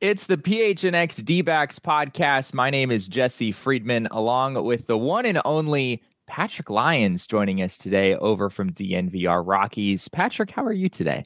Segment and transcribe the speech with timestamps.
[0.00, 2.54] It's the PHNX D-backs podcast.
[2.54, 7.76] My name is Jesse Friedman, along with the one and only Patrick Lyons joining us
[7.76, 10.06] today over from DNVR Rockies.
[10.06, 11.24] Patrick, how are you today?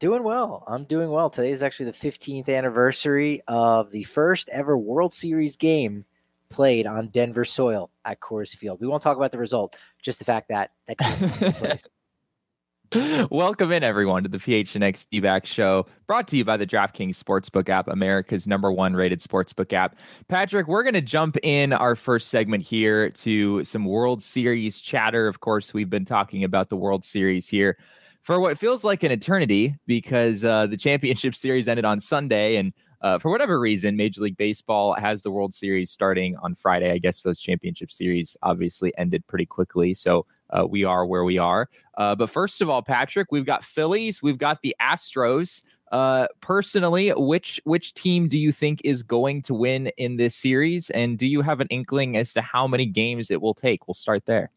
[0.00, 0.64] Doing well.
[0.66, 1.30] I'm doing well.
[1.30, 6.04] Today is actually the 15th anniversary of the first ever World Series game
[6.50, 8.80] played on Denver soil at Coors Field.
[8.80, 11.82] We won't talk about the result, just the fact that that.
[13.30, 17.68] Welcome in, everyone, to the PHNX D-back show, brought to you by the DraftKings Sportsbook
[17.68, 19.98] app, America's number one rated sportsbook app.
[20.28, 25.28] Patrick, we're going to jump in our first segment here to some World Series chatter.
[25.28, 27.76] Of course, we've been talking about the World Series here
[28.22, 32.56] for what feels like an eternity because uh, the championship series ended on Sunday.
[32.56, 36.90] And uh, for whatever reason, Major League Baseball has the World Series starting on Friday.
[36.90, 39.94] I guess those championship series obviously ended pretty quickly.
[39.94, 41.68] So uh, we are where we are.
[41.96, 45.62] Uh, but first of all, Patrick, we've got Phillies, we've got the Astros.
[45.90, 50.90] Uh, personally, which which team do you think is going to win in this series,
[50.90, 53.88] and do you have an inkling as to how many games it will take?
[53.88, 54.50] We'll start there.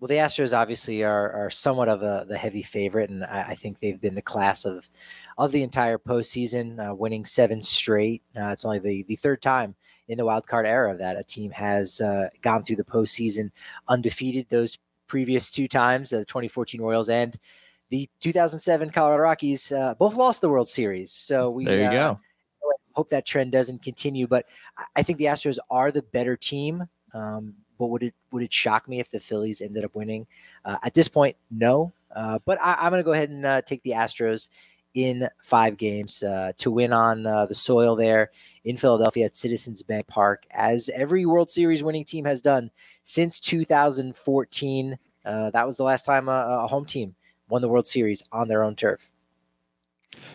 [0.00, 3.54] Well, the Astros obviously are are somewhat of a the heavy favorite, and I, I
[3.56, 4.88] think they've been the class of
[5.36, 8.22] of the entire postseason, uh, winning seven straight.
[8.36, 9.74] Uh, it's only the the third time
[10.06, 13.50] in the wild card era that a team has uh, gone through the postseason
[13.88, 14.46] undefeated.
[14.50, 14.78] Those
[15.08, 17.36] previous two times, the 2014 Royals and
[17.90, 21.10] the 2007 Colorado Rockies, uh, both lost the World Series.
[21.10, 22.20] So we there you uh, go.
[22.94, 24.46] Hope that trend doesn't continue, but
[24.94, 26.84] I think the Astros are the better team.
[27.14, 30.26] Um, but would it would it shock me if the Phillies ended up winning?
[30.64, 31.92] Uh, at this point, no.
[32.14, 34.48] Uh, but I, am going to go ahead and uh, take the Astros
[34.94, 38.30] in five games uh, to win on uh, the soil there
[38.64, 42.70] in Philadelphia at Citizens Bank Park, as every World Series winning team has done
[43.04, 44.98] since 2014.
[45.24, 47.14] Uh, that was the last time a, a home team
[47.48, 49.10] won the World Series on their own turf.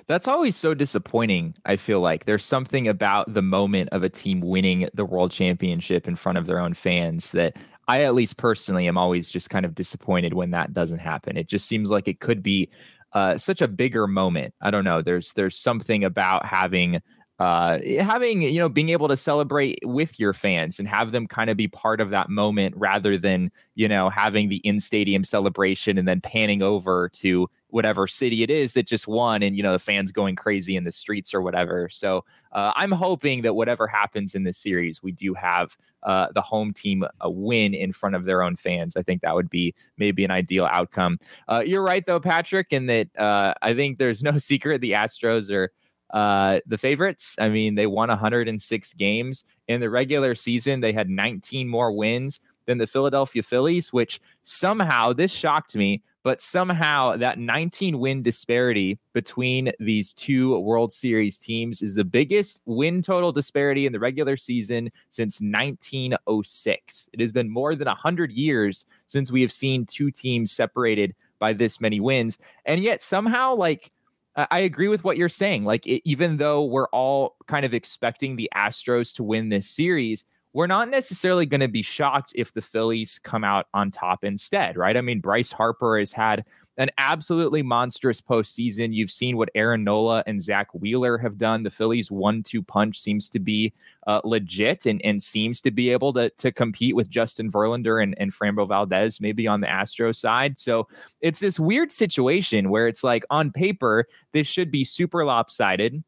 [0.08, 1.56] That's always so disappointing.
[1.66, 6.08] I feel like there's something about the moment of a team winning the world championship
[6.08, 7.56] in front of their own fans that
[7.88, 11.38] I, at least personally, am always just kind of disappointed when that doesn't happen.
[11.38, 12.70] It just seems like it could be
[13.14, 14.54] uh, such a bigger moment.
[14.62, 15.02] I don't know.
[15.02, 17.02] There's there's something about having
[17.40, 21.50] uh, having you know being able to celebrate with your fans and have them kind
[21.50, 25.98] of be part of that moment rather than you know having the in stadium celebration
[25.98, 29.72] and then panning over to whatever city it is that just won and you know
[29.72, 31.90] the fans going crazy in the streets or whatever.
[31.90, 36.42] So uh, i'm hoping that whatever happens in this series we do have uh, the
[36.42, 38.96] home team a win in front of their own fans.
[38.96, 41.18] I think that would be maybe an ideal outcome.
[41.48, 45.50] Uh, you're right though patrick in that uh, i think there's no secret the astros
[45.50, 45.70] are
[46.14, 47.36] uh, the favorites.
[47.40, 50.80] I mean, they won 106 games in the regular season.
[50.80, 56.40] They had 19 more wins than the Philadelphia Phillies, which somehow this shocked me, but
[56.40, 63.02] somehow that 19 win disparity between these two World Series teams is the biggest win
[63.02, 67.10] total disparity in the regular season since 1906.
[67.12, 71.52] It has been more than 100 years since we have seen two teams separated by
[71.52, 72.38] this many wins.
[72.66, 73.92] And yet somehow, like,
[74.36, 75.64] I agree with what you're saying.
[75.64, 80.26] Like, it, even though we're all kind of expecting the Astros to win this series,
[80.54, 84.78] we're not necessarily going to be shocked if the Phillies come out on top instead,
[84.78, 84.96] right?
[84.96, 86.46] I mean, Bryce Harper has had
[86.78, 88.94] an absolutely monstrous postseason.
[88.94, 91.64] You've seen what Aaron Nola and Zack Wheeler have done.
[91.64, 93.74] The Phillies one-two punch seems to be
[94.08, 98.16] uh, legit and, and seems to be able to, to compete with Justin Verlander and,
[98.20, 100.58] and Framber Valdez, maybe on the Astro side.
[100.58, 100.88] So
[101.22, 106.04] it's this weird situation where it's like on paper, this should be super lopsided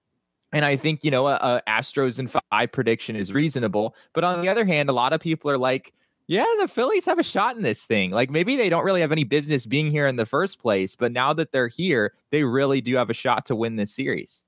[0.54, 3.96] And I think, you know, a, a Astros and five prediction is reasonable.
[4.14, 5.94] But on the other hand, a lot of people are like,
[6.28, 8.12] yeah, the Phillies have a shot in this thing.
[8.12, 11.12] Like maybe they don't really have any business being here in the first place, but
[11.12, 14.44] now that they're here, they really do have a shot to win this series.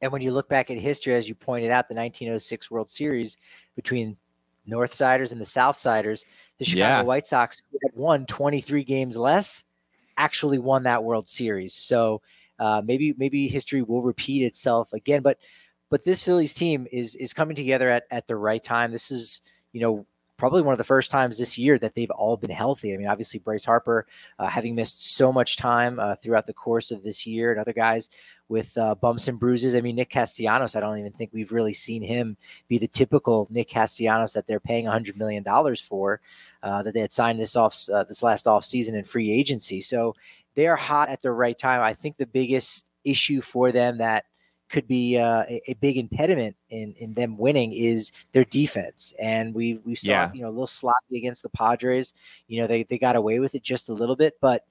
[0.00, 3.36] And when you look back at history, as you pointed out, the 1906 World Series
[3.76, 4.16] between
[4.68, 6.24] Northsiders and the Southsiders,
[6.58, 7.02] the Chicago yeah.
[7.02, 9.62] White Sox, who had won 23 games less,
[10.16, 11.74] actually won that World Series.
[11.74, 12.20] So
[12.62, 15.20] uh, maybe maybe history will repeat itself again.
[15.20, 15.38] But
[15.90, 18.92] but this Phillies team is is coming together at at the right time.
[18.92, 19.42] This is
[19.72, 20.06] you know
[20.42, 22.92] probably one of the first times this year that they've all been healthy.
[22.92, 24.08] I mean, obviously Bryce Harper
[24.40, 27.72] uh, having missed so much time uh, throughout the course of this year, and other
[27.72, 28.10] guys
[28.48, 29.76] with uh, bumps and bruises.
[29.76, 32.36] I mean, Nick Castellanos, I don't even think we've really seen him
[32.66, 35.44] be the typical Nick Castellanos that they're paying $100 million
[35.76, 36.20] for,
[36.64, 39.80] uh, that they had signed this off uh, this last off season in free agency.
[39.80, 40.16] So
[40.56, 41.82] they are hot at the right time.
[41.82, 44.24] I think the biggest issue for them that
[44.72, 49.12] could be uh, a, a, big impediment in, in them winning is their defense.
[49.20, 50.30] And we we saw yeah.
[50.32, 52.14] you know a little sloppy against the Padres.
[52.48, 54.64] You know they they got away with it just a little bit, but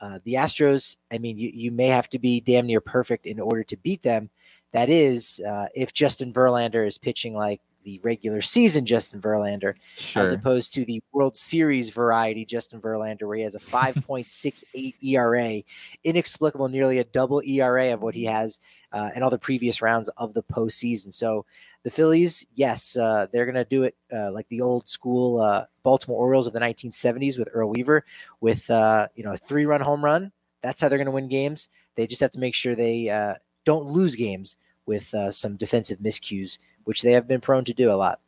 [0.00, 0.96] uh, the Astros.
[1.10, 4.02] I mean, you you may have to be damn near perfect in order to beat
[4.02, 4.28] them.
[4.72, 10.22] That is, uh, if Justin Verlander is pitching like the regular season Justin Verlander, sure.
[10.22, 15.62] as opposed to the World Series variety Justin Verlander, where he has a 5.68 ERA,
[16.02, 18.58] inexplicable, nearly a double ERA of what he has
[18.94, 21.12] uh, in all the previous rounds of the postseason.
[21.12, 21.44] So
[21.82, 25.64] the Phillies, yes, uh, they're going to do it uh, like the old school uh,
[25.82, 28.04] Baltimore Orioles of the 1970s with Earl Weaver,
[28.40, 30.32] with uh, you know a three-run home run.
[30.62, 31.68] That's how they're going to win games.
[31.96, 33.34] They just have to make sure they uh,
[33.66, 34.56] don't lose games
[34.86, 38.20] with some defensive miscues which they have been prone to do a lot.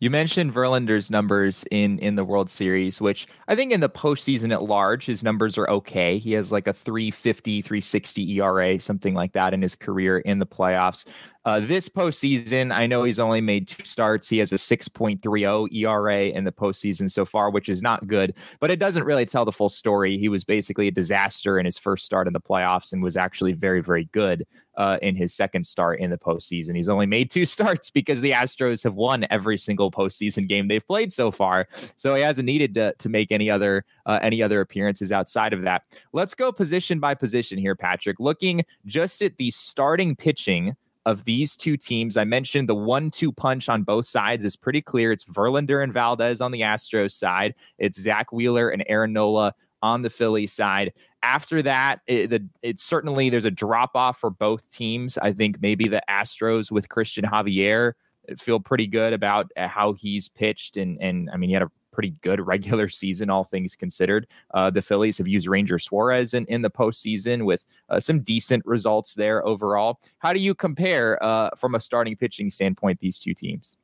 [0.00, 4.52] You mentioned Verlander's numbers in in the World Series, which I think in the postseason
[4.52, 6.18] at large, his numbers are okay.
[6.18, 10.46] He has like a 350, 360 ERA, something like that in his career in the
[10.46, 11.04] playoffs.
[11.48, 14.28] Uh, this postseason, I know he's only made two starts.
[14.28, 18.70] He has a 6.30 ERA in the postseason so far, which is not good, but
[18.70, 20.18] it doesn't really tell the full story.
[20.18, 23.54] He was basically a disaster in his first start in the playoffs and was actually
[23.54, 24.46] very, very good
[24.76, 26.76] uh, in his second start in the postseason.
[26.76, 30.86] He's only made two starts because the Astros have won every single postseason game they've
[30.86, 31.66] played so far.
[31.96, 35.62] So he hasn't needed to, to make any other uh, any other appearances outside of
[35.62, 35.84] that.
[36.12, 38.20] Let's go position by position here, Patrick.
[38.20, 40.76] Looking just at the starting pitching
[41.08, 42.18] of these two teams.
[42.18, 45.10] I mentioned the one two punch on both sides is pretty clear.
[45.10, 50.02] It's Verlander and Valdez on the Astros side, it's Zack Wheeler and Aaron Nola on
[50.02, 50.92] the Philly side.
[51.22, 55.16] After that, it, the, it certainly there's a drop off for both teams.
[55.16, 57.94] I think maybe the Astros with Christian Javier
[58.38, 61.70] feel pretty good about uh, how he's pitched and and I mean he had a
[61.98, 64.28] pretty good regular season, all things considered.
[64.54, 68.64] Uh, the Phillies have used Ranger Suarez in, in the postseason with uh, some decent
[68.64, 69.98] results there overall.
[70.20, 73.76] How do you compare uh, from a starting pitching standpoint these two teams?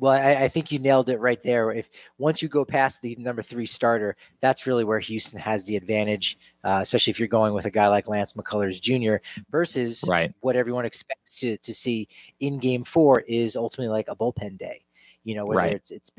[0.00, 1.70] Well, I, I, think you nailed it right there.
[1.70, 1.88] If
[2.18, 6.38] once you go past the number three starter, that's really where Houston has the advantage,
[6.64, 9.24] uh, especially if you're going with a guy like Lance McCullers Jr.
[9.48, 10.34] versus right.
[10.40, 12.08] what everyone expects to, to see
[12.40, 14.82] in Game Four is ultimately like a bullpen day.
[15.22, 15.72] You know, whether right.
[15.72, 16.10] it's it's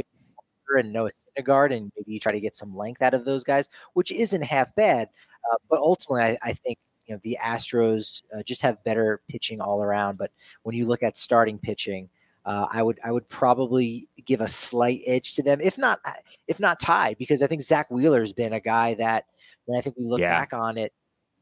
[0.76, 3.70] and Noah Syndergaard, and maybe you try to get some length out of those guys,
[3.94, 5.10] which isn't half bad.
[5.52, 9.62] Uh, but ultimately, I, I, think you know the Astros uh, just have better pitching
[9.62, 10.18] all around.
[10.18, 10.32] But
[10.64, 12.10] when you look at starting pitching,
[12.46, 16.00] uh, I would I would probably give a slight edge to them, if not
[16.48, 19.26] if not tied, because I think Zack Wheeler has been a guy that
[19.66, 20.32] when I think we look yeah.
[20.32, 20.94] back on it,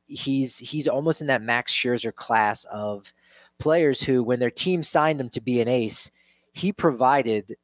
[0.07, 3.13] he's he's almost in that Max Scherzer class of
[3.59, 6.11] players who, when their team signed him to be an ace,
[6.53, 7.55] he provided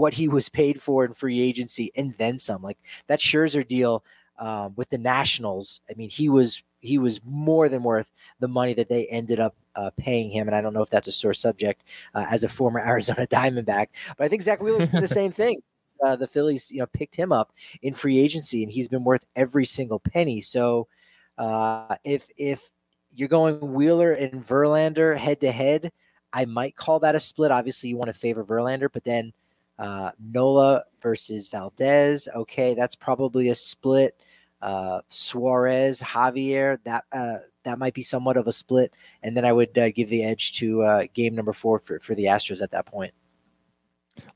[0.00, 2.62] what he was paid for in free agency and then some.
[2.62, 4.02] Like that Scherzer deal
[4.38, 5.82] um, with the Nationals.
[5.90, 9.54] I mean, he was he was more than worth the money that they ended up
[9.76, 10.48] uh, paying him.
[10.48, 13.88] And I don't know if that's a sore subject uh, as a former Arizona Diamondback,
[14.16, 15.60] but I think Zack Wheeler's been the same thing.
[16.02, 17.52] Uh, the Phillies, you know, picked him up
[17.82, 20.40] in free agency, and he's been worth every single penny.
[20.40, 20.88] So,
[21.36, 22.70] uh, if if
[23.14, 25.92] you're going Wheeler and Verlander head to head,
[26.32, 27.50] I might call that a split.
[27.50, 29.34] Obviously, you want to favor Verlander, but then
[29.80, 32.28] uh, Nola versus Valdez.
[32.36, 34.14] Okay, that's probably a split.
[34.60, 38.92] Uh, Suarez, Javier, that uh, that might be somewhat of a split.
[39.22, 42.14] And then I would uh, give the edge to uh, game number four for, for
[42.14, 43.14] the Astros at that point.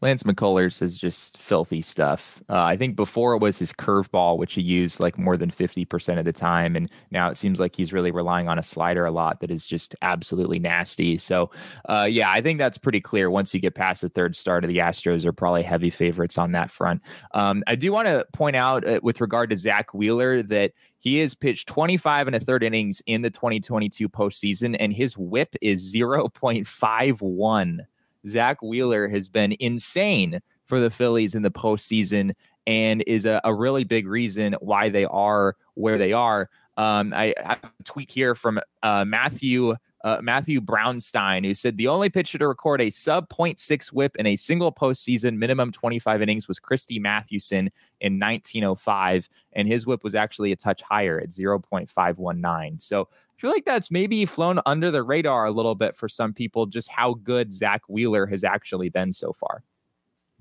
[0.00, 2.43] Lance McCullers is just filthy stuff.
[2.49, 6.19] Uh, I think before it was his curveball, which he used like more than 50%
[6.19, 6.76] of the time.
[6.76, 9.66] And now it seems like he's really relying on a slider a lot that is
[9.66, 11.19] just absolutely nasty.
[11.19, 11.50] So,
[11.88, 13.31] uh, yeah, I think that's pretty clear.
[13.31, 16.52] Once you get past the third start of the Astros, are probably heavy favorites on
[16.52, 17.02] that front.
[17.33, 21.19] Um, I do want to point out uh, with regard to Zach Wheeler that he
[21.19, 25.95] has pitched 25 and a third innings in the 2022 postseason, and his whip is
[25.95, 27.78] 0.51.
[28.26, 32.35] Zack Wheeler has been insane for the Phillies in the postseason
[32.66, 36.49] and is a, a really big reason why they are where they are.
[36.76, 41.88] Um, I have a tweet here from uh, Matthew uh, Matthew Brownstein, who said the
[41.88, 46.47] only pitcher to record a sub 0.6 whip in a single postseason minimum 25 innings
[46.47, 47.71] was Christy Mathewson
[48.02, 52.83] in 1905, and his whip was actually a touch higher at 0.519.
[52.83, 56.33] So I feel like that's maybe flown under the radar a little bit for some
[56.33, 59.64] people, just how good Zack Wheeler has actually been so far.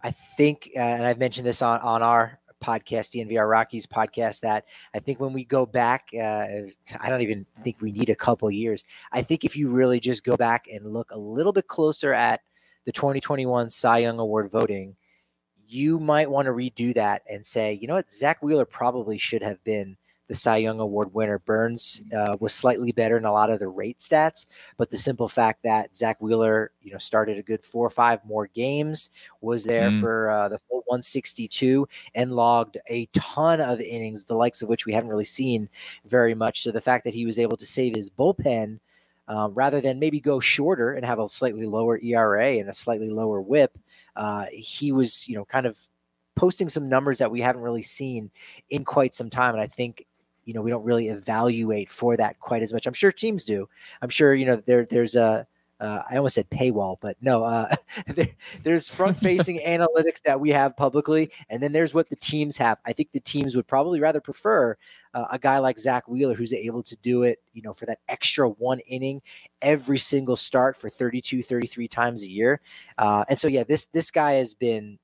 [0.03, 4.65] I think, uh, and I've mentioned this on, on our podcast, DNVR Rockies podcast, that
[4.93, 6.45] I think when we go back, uh,
[6.99, 8.83] I don't even think we need a couple years.
[9.11, 12.41] I think if you really just go back and look a little bit closer at
[12.85, 14.95] the 2021 Cy Young Award voting,
[15.67, 19.41] you might want to redo that and say, you know what, Zack Wheeler probably should
[19.41, 21.39] have been the Cy Young Award winner.
[21.39, 24.45] Burnes uh, was slightly better in a lot of the rate stats,
[24.77, 28.23] but the simple fact that Zack Wheeler, you know, started a good four or five
[28.25, 29.09] more games,
[29.41, 29.99] was there mm.
[29.99, 34.85] for uh, the full 162, and logged a ton of innings, the likes of which
[34.85, 35.69] we haven't really seen
[36.05, 36.61] very much.
[36.61, 38.79] So the fact that he was able to save his bullpen.
[39.25, 43.09] Um, rather than maybe go shorter and have a slightly lower ERA and a slightly
[43.09, 43.77] lower WHIP,
[44.17, 45.79] uh, he was, you know, kind of
[46.35, 48.31] posting some numbers that we haven't really seen
[48.69, 49.53] in quite some time.
[49.53, 50.05] And I think
[50.45, 52.85] you know we don't really evaluate for that quite as much.
[52.85, 53.67] I'm sure teams do.
[54.01, 55.47] I'm sure you know there there's a
[55.83, 57.67] uh, I almost said paywall, but no, uh,
[58.07, 58.29] there,
[58.63, 62.77] there's front facing analytics that we have publicly, and then there's what the teams have.
[62.85, 64.77] I think the teams would probably rather prefer
[65.13, 67.99] uh, a guy like Zack Wheeler who's able to do it, you know, for that
[68.07, 69.21] extra one inning
[69.61, 72.61] every single start for 32, 33 times a year.
[72.97, 74.97] Uh, and so, yeah, this this guy has been,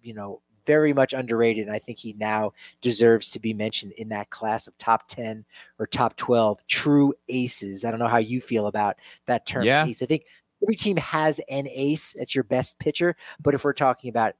[0.00, 1.66] you know, very much underrated.
[1.66, 5.44] And I think he now deserves to be mentioned in that class of top 10
[5.78, 7.84] or top 12 true aces.
[7.84, 9.86] I don't know how you feel about that term yeah.
[9.86, 10.02] ace.
[10.02, 10.24] I think
[10.62, 12.14] every team has an ace.
[12.18, 13.16] That's your best pitcher.
[13.40, 14.34] But if we're talking about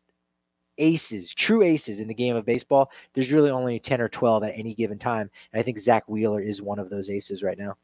[0.79, 4.53] aces, true aces in the game of baseball, there's really only 10 or 12 at
[4.57, 5.31] any given time.
[5.53, 7.77] And I think Zack Wheeler is one of those aces right now.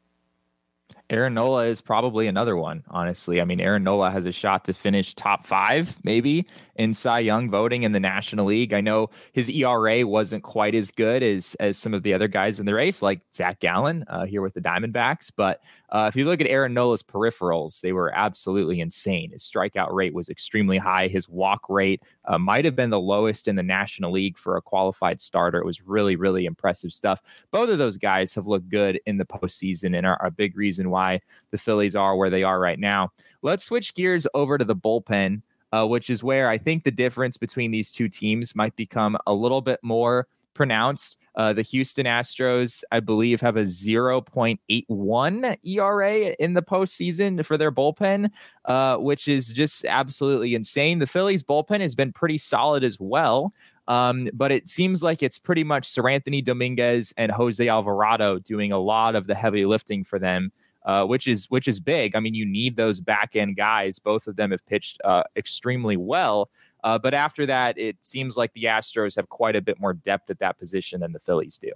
[1.09, 3.39] Aaron Nola is probably another one, honestly.
[3.39, 6.45] I mean, Aaron Nola has a shot to finish top five, maybe,
[6.77, 8.73] in Cy Young voting in the National League.
[8.73, 12.59] I know his ERA wasn't quite as good as as some of the other guys
[12.59, 15.31] in the race, like Zac Gallen uh, here with the Diamondbacks.
[15.35, 19.31] But uh, if you look at Aaron Nola's peripherals, they were absolutely insane.
[19.31, 21.07] His strikeout rate was extremely high.
[21.07, 24.61] His walk rate uh, might have been the lowest in the National League for a
[24.61, 25.59] qualified starter.
[25.59, 27.21] It was really, really impressive stuff.
[27.51, 30.89] Both of those guys have looked good in the postseason and are a big reason
[30.89, 33.11] why the Phillies are where they are right now.
[33.41, 35.41] Let's switch gears over to the bullpen.
[35.77, 39.33] Uh, which is where I think the difference between these two teams might become a
[39.33, 41.17] little bit more pronounced.
[41.35, 47.71] Uh, the Houston Astros, I believe, have a 0.81 ERA in the postseason for their
[47.71, 48.31] bullpen,
[48.65, 50.97] uh, which is just absolutely insane.
[50.97, 53.53] The Phillies bullpen has been pretty solid as well.
[53.87, 58.79] Um, but it seems like it's pretty much Seranthony Dominguez and Jose Alvarado doing a
[58.79, 60.51] lot of the heavy lifting for them.
[60.87, 62.15] Uh, which is which is big.
[62.15, 63.99] I mean, you need those back end guys.
[63.99, 66.49] Both of them have pitched uh, extremely well.
[66.81, 70.29] Uh, but after that, it seems like the Astros have quite a bit more depth
[70.29, 71.71] at that position than the Phillies do.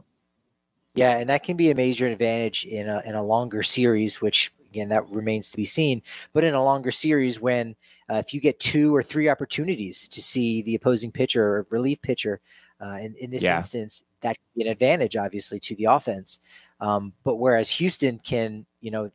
[0.96, 4.54] Yeah, and that can be a major advantage in a in a longer series, which
[4.70, 6.02] again that remains to be seen.
[6.32, 7.76] But in a longer series, when
[8.10, 12.02] uh, if you get two or three opportunities to see the opposing pitcher or relief
[12.02, 12.40] pitcher,
[12.80, 13.58] uh, in in this yeah.
[13.58, 16.40] instance, that can be an advantage, obviously, to the offense.
[16.82, 19.10] Um, but whereas Houston can, you know,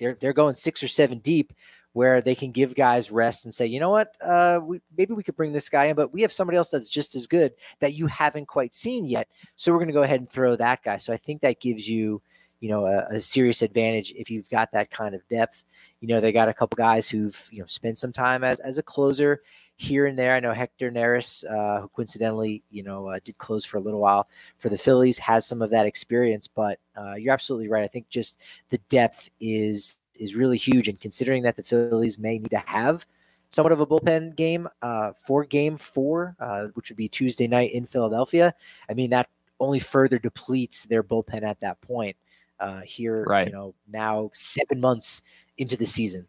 [0.00, 1.52] they're they're going six or seven deep
[1.92, 5.22] where they can give guys rest and say, you know what, uh, we, maybe we
[5.22, 7.94] could bring this guy in, but we have somebody else that's just as good that
[7.94, 9.28] you haven't quite seen yet.
[9.56, 10.98] So we're going to go ahead and throw that guy.
[10.98, 12.20] So I think that gives you,
[12.60, 15.64] you know, a, a, serious advantage if you've got that kind of depth.
[16.02, 18.76] You know, they got a couple guys who've you know spent some time as as
[18.76, 19.40] a closer
[19.76, 20.34] here and there.
[20.34, 24.00] I know Hector Neris, uh, who coincidentally, you know, uh, did close for a little
[24.00, 24.28] while
[24.58, 26.48] for the Phillies, has some of that experience.
[26.48, 27.84] But uh, you're absolutely right.
[27.84, 28.40] I think just
[28.70, 30.88] the depth is is really huge.
[30.88, 33.06] And considering that the Phillies may need to have
[33.50, 37.72] somewhat of a bullpen game uh, for game four, uh, which would be Tuesday night
[37.72, 38.54] in Philadelphia,
[38.88, 39.28] I mean, that
[39.60, 42.16] only further depletes their bullpen at that point
[42.60, 43.46] uh, here, right.
[43.46, 45.22] you know, now seven months
[45.58, 46.26] into the season.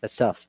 [0.00, 0.46] That's tough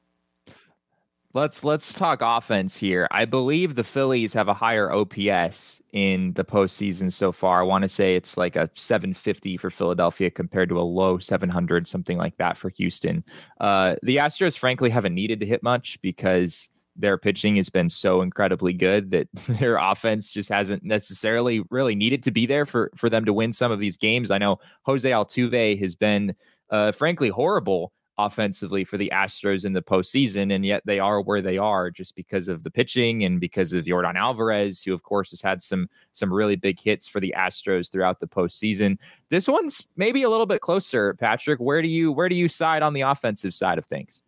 [1.35, 3.09] Let's let's talk offense here.
[3.11, 7.59] I believe the Phillies have a higher OPS in the postseason so far.
[7.59, 11.87] I want to say it's like a 750 for Philadelphia compared to a low 700,
[11.87, 13.21] something like that for Houston.
[13.59, 18.21] Uh, the Astros, frankly, haven't needed to hit much because their pitching has been so
[18.21, 19.27] incredibly good that
[19.59, 23.51] their offense just hasn't necessarily really needed to be there for for them to win
[23.51, 24.31] some of these games.
[24.31, 26.33] I know Jose Altuve has been,
[26.69, 31.41] uh, frankly, horrible offensively for the Astros in the postseason, and yet they are where
[31.41, 35.31] they are just because of the pitching and because of Yordan Alvarez, who of course
[35.31, 38.97] has had some some really big hits for the Astros throughout the postseason.
[39.29, 41.59] This one's maybe a little bit closer, Patrick.
[41.59, 44.23] Where do you where do you side on the offensive side of things?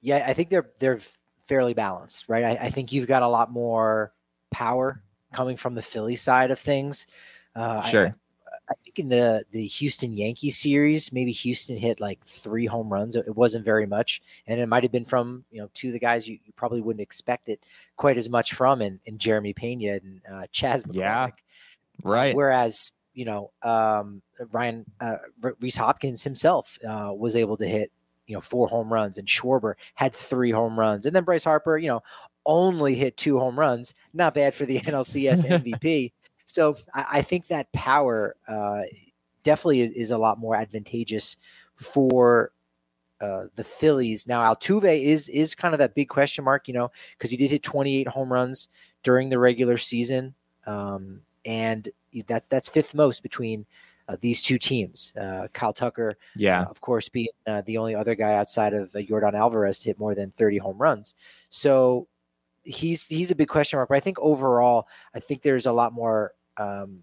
[0.00, 1.00] Yeah, I think they're they're
[1.44, 2.44] fairly balanced, right?
[2.44, 4.12] I, I think you've got a lot more
[4.50, 5.02] power
[5.32, 7.06] coming from the Philly side of things.
[7.54, 8.06] Uh, sure.
[8.06, 8.14] I,
[8.70, 13.16] I think in the the Houston Yankees series, maybe Houston hit like three home runs.
[13.16, 15.98] It wasn't very much, and it might have been from you know two of the
[15.98, 17.64] guys you, you probably wouldn't expect it
[17.96, 20.96] quite as much from, and, and Jeremy Pena and uh, Chas McCormick.
[20.96, 21.28] Yeah,
[22.02, 22.34] right.
[22.34, 24.22] Whereas you know um,
[24.52, 25.16] Ryan uh,
[25.60, 27.90] Rhys Hoskins himself uh, was able to hit
[28.26, 31.78] you know four home runs, and Schwarber had three home runs, and then Bryce Harper,
[31.78, 32.02] you know,
[32.44, 33.94] only hit two home runs.
[34.12, 36.12] Not bad for the NLCS MVP.
[36.48, 38.82] So I, I think that power uh,
[39.42, 41.36] definitely is, is, a lot more advantageous
[41.76, 42.52] for
[43.20, 44.26] uh, the Phillies.
[44.26, 47.50] Now Altuve is is kind of that big question mark, you know, because he did
[47.50, 48.68] hit 28 home runs
[49.02, 50.34] during the regular season,
[50.66, 51.88] um, and
[52.26, 53.66] that's that's fifth most between
[54.08, 55.12] uh, these two teams.
[55.20, 58.94] Uh, Kyle Tucker, yeah, uh, of course, being uh, the only other guy outside of
[58.94, 61.14] uh, Yordan Alvarez to hit more than 30 home runs.
[61.50, 62.08] So
[62.64, 63.88] he's he's a big question mark.
[63.88, 67.00] But I think overall, I think there's a lot more um,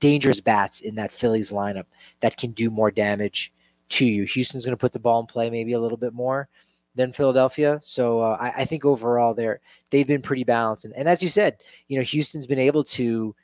[0.00, 1.86] dangerous bats in that Phillies lineup
[2.20, 3.52] that can do more damage
[3.90, 4.24] to you.
[4.24, 6.48] Houston's going to put the ball in play maybe a little bit more
[6.94, 7.78] than Philadelphia.
[7.82, 10.84] So uh, I, I, think overall they're they've been pretty balanced.
[10.84, 11.58] And, and as you said,
[11.88, 13.34] you know Houston's been able to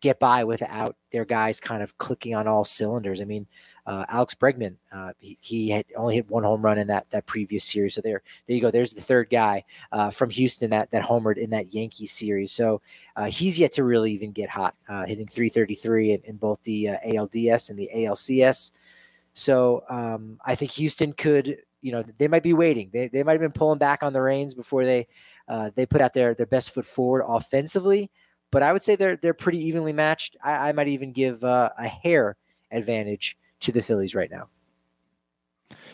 [0.00, 3.20] get by without their guys kind of clicking on all cylinders.
[3.20, 3.46] I mean,
[3.86, 7.24] uh, Alex Bregman, uh, he, he, had only hit one home run in that that
[7.26, 7.94] previous series.
[7.94, 8.70] So there, there you go.
[8.72, 12.50] There's the third guy uh, from Houston that that homered in that Yankees series.
[12.50, 12.80] So
[13.14, 16.90] uh, he's yet to really even get hot, uh, hitting 333 in, in both the
[16.90, 18.72] uh, ALDS and the ALCS.
[19.34, 22.90] So um, I think Houston could, you know, they might be waiting.
[22.92, 25.06] They, they might have been pulling back on the reins before they
[25.76, 28.10] they put out their their best foot forward offensively.
[28.50, 30.36] But I would say they're they're pretty evenly matched.
[30.42, 31.70] I, I might even give a
[32.02, 32.36] hair
[32.72, 34.48] advantage to the Phillies right now.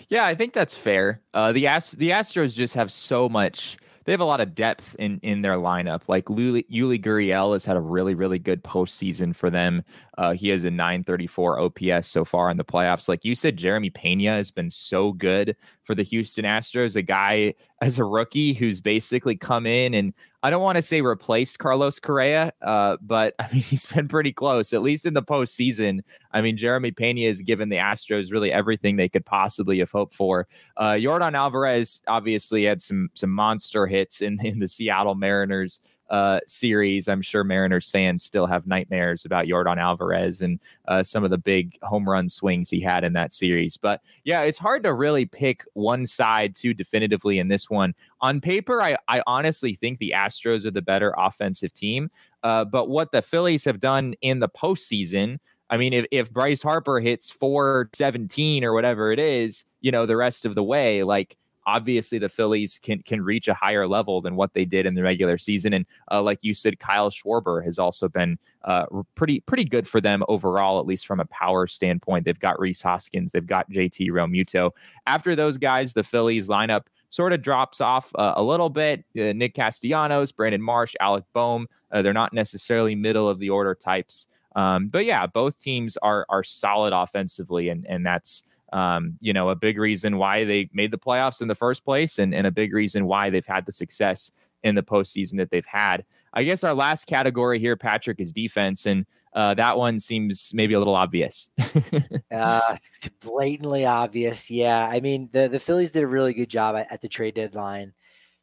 [0.09, 1.21] Yeah, I think that's fair.
[1.33, 3.79] Uh, the Ast- the Astros just have so much.
[4.05, 6.03] They have a lot of depth in in their lineup.
[6.09, 6.67] Like Yuli,
[7.01, 9.85] Gurriel has had a really really good postseason for them.
[10.19, 13.09] Uh, he has a 934 OPS so far in the playoffs.
[13.09, 16.97] Like you said, Jeremy Pena has been so good for the Houston Astros.
[16.97, 20.13] A guy as a rookie who's basically come in and
[20.45, 24.33] I don't want to say replaced Carlos Correa, uh, but I mean he's been pretty
[24.33, 26.01] close, at least in the postseason.
[26.33, 30.15] I mean Jeremy Pena has given the Astros really everything they could possibly have hoped
[30.15, 30.47] for.
[30.77, 35.81] Uh, Yordan Alvarez obviously had some some monster hits in in the Seattle Mariners
[36.13, 37.09] uh, series.
[37.09, 41.39] I'm sure Mariners fans still have nightmares about Yordan Alvarez and uh, some of the
[41.39, 43.79] big home run swings he had in that series.
[43.79, 47.95] But yeah, it's hard to really pick one side too definitively in this one.
[48.21, 52.11] On paper, I, I honestly think the Astros are the better offensive team.
[52.43, 55.39] Uh, but what the Phillies have done in the postseason,
[55.71, 60.17] I mean, if, if Bryce Harper hits 417 or whatever it is, you know, the
[60.17, 64.37] rest of the way, like obviously the Phillies can can reach a higher level than
[64.37, 65.73] what they did in the regular season.
[65.73, 70.01] And uh, like you said, Kyle Schwarber has also been uh, pretty pretty good for
[70.01, 72.25] them overall, at least from a power standpoint.
[72.25, 74.71] They've got Rhys Hoskins, they've got JT Realmuto.
[75.07, 79.05] After those guys, the Phillies lineup sort of drops off uh, a little bit.
[79.17, 81.69] Uh, Nick Castellanos, Brandon Marsh, Alec Bohm.
[81.91, 84.27] Uh, they're not necessarily middle of the order types.
[84.57, 89.51] Um, but yeah, both teams are are solid offensively, and and that's um, you know,
[89.51, 92.51] a big reason why they made the playoffs in the first place and, and a
[92.51, 94.33] big reason why they've had the success
[94.63, 96.05] in the postseason that they've had.
[96.33, 98.87] I guess our last category here, Patrick, is defense.
[98.87, 99.05] And
[99.35, 101.51] uh, that one seems maybe a little obvious.
[102.31, 102.77] uh,
[103.21, 104.51] blatantly obvious.
[104.51, 104.87] Yeah.
[104.87, 107.93] I mean, the, the Phillies did a really good job at, at the trade deadline,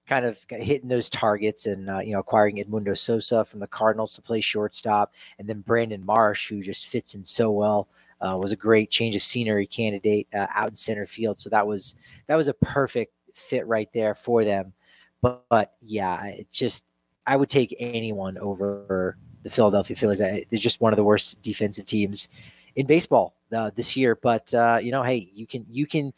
[0.05, 4.13] kind of hitting those targets and, uh, you know, acquiring Edmundo Sosa from the Cardinals
[4.15, 5.15] to play shortstop.
[5.39, 7.87] And then Brandon Marsh, who just fits in so well
[8.21, 11.39] uh, was a great change of scenery candidate uh, out in center field.
[11.39, 11.95] So that was
[12.27, 14.73] that was a perfect fit right there for them.
[15.21, 16.83] But, but yeah, it's just
[17.25, 20.19] I would take anyone over the Philadelphia Phillies.
[20.19, 22.29] They're just one of the worst defensive teams
[22.75, 24.15] in baseball uh, this year.
[24.15, 26.13] But uh, you know, hey, you can you can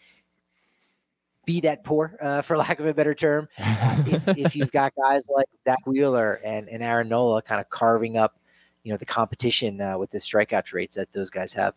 [1.45, 3.47] be that poor, uh, for lack of a better term.
[3.57, 7.69] Uh, if, if you've got guys like Zack Wheeler and, and Aaron Nola kind of
[7.69, 8.37] carving up,
[8.83, 11.73] you know, the competition uh, with the strikeout rates that those guys have.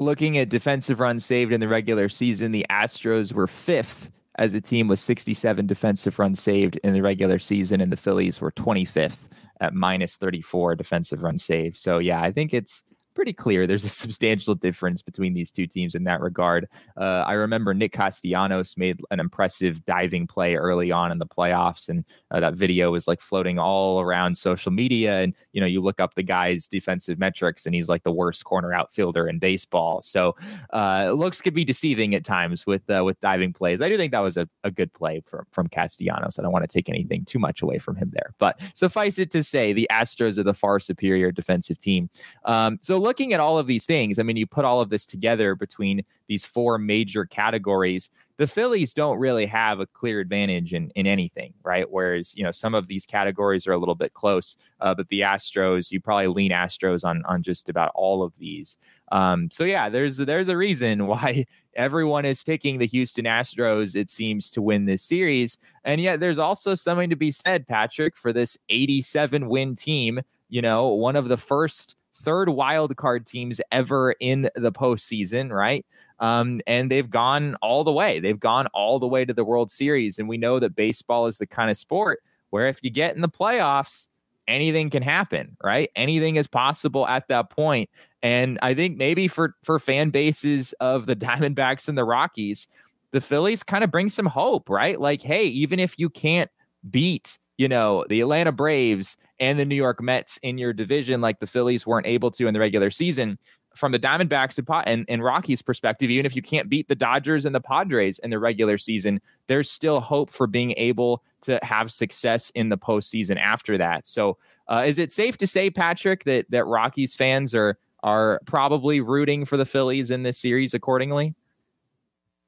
[0.00, 4.60] Looking at defensive runs saved in the regular season, the Astros were fifth as a
[4.60, 9.28] team with 67 defensive runs saved in the regular season, and the Phillies were 25th
[9.60, 11.76] at minus 34 defensive runs saved.
[11.76, 12.84] So, yeah, I think it's
[13.18, 16.68] pretty clear there's a substantial difference between these two teams in that regard.
[16.96, 21.88] Uh, I remember Nick Castellanos made an impressive diving play early on in the playoffs,
[21.88, 25.18] and uh, that video was like floating all around social media.
[25.18, 28.44] And you know, you look up the guy's defensive metrics, and he's like the worst
[28.44, 30.00] corner outfielder in baseball.
[30.00, 30.36] So
[30.72, 33.82] uh, looks could be deceiving at times with uh, with diving plays.
[33.82, 36.38] I do think that was a, a good play from from Castellanos.
[36.38, 39.32] I don't want to take anything too much away from him there, but suffice it
[39.32, 42.10] to say, the Astros are the far superior defensive team.
[42.44, 45.06] Um, so looking at all of these things, I mean, you put all of this
[45.06, 48.10] together between these four major categories.
[48.36, 51.90] The Phillies don't really have a clear advantage in, in anything, right?
[51.90, 55.22] Whereas, you know, some of these categories are a little bit close, uh, but the
[55.22, 58.76] Astros, you probably lean Astros on on just about all of these.
[59.10, 63.96] Um, so yeah, there's there's a reason why everyone is picking the Houston Astros.
[63.96, 68.18] It seems to win this series, and yet there's also something to be said, Patrick,
[68.18, 70.20] for this 87 win team.
[70.50, 75.84] You know, one of the first third wild card teams ever in the postseason, right?
[76.20, 78.20] Um, and they've gone all the way.
[78.20, 80.18] They've gone all the way to the World Series.
[80.18, 83.22] And we know that baseball is the kind of sport where if you get in
[83.22, 84.08] the playoffs,
[84.48, 85.90] anything can happen, right?
[85.94, 87.88] Anything is possible at that point.
[88.22, 92.66] And I think maybe for for fan bases of the Diamondbacks and the Rockies,
[93.12, 95.00] the Phillies kind of bring some hope, right?
[95.00, 96.50] Like, hey, even if you can't
[96.90, 101.38] beat you know, the Atlanta Braves and the New York Mets in your division, like
[101.38, 103.38] the Phillies weren't able to in the regular season.
[103.74, 107.54] From the Diamondbacks and, and Rockies' perspective, even if you can't beat the Dodgers and
[107.54, 112.50] the Padres in the regular season, there's still hope for being able to have success
[112.50, 114.08] in the postseason after that.
[114.08, 119.00] So, uh, is it safe to say, Patrick, that that Rockies fans are are probably
[119.00, 121.34] rooting for the Phillies in this series accordingly?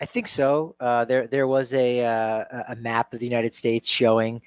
[0.01, 0.77] I think so.
[0.81, 4.41] Uh, there there was a uh, a map of the United States showing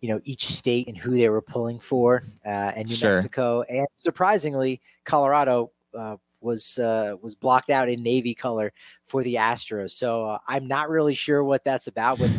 [0.00, 3.14] you know each state and who they were pulling for, uh, and New sure.
[3.14, 8.72] Mexico, and surprisingly, Colorado uh, was uh, was blocked out in navy color
[9.04, 9.92] for the Astros.
[9.92, 12.18] So uh, I'm not really sure what that's about.
[12.18, 12.30] But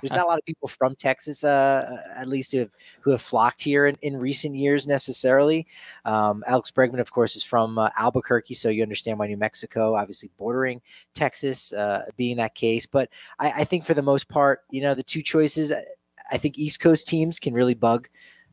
[0.00, 2.70] there's not a lot of people from Texas, uh, at least who have
[3.00, 5.66] who have flocked here in, in recent years necessarily.
[6.04, 9.96] Um, Alex Bregman, of course, is from uh, Albuquerque, so you understand why New Mexico,
[9.96, 10.80] obviously bordering
[11.14, 12.86] Texas, uh, being that case.
[12.86, 15.72] But I, I think for the most part, you know, the two choices
[16.30, 18.08] I think East Coast teams can really bug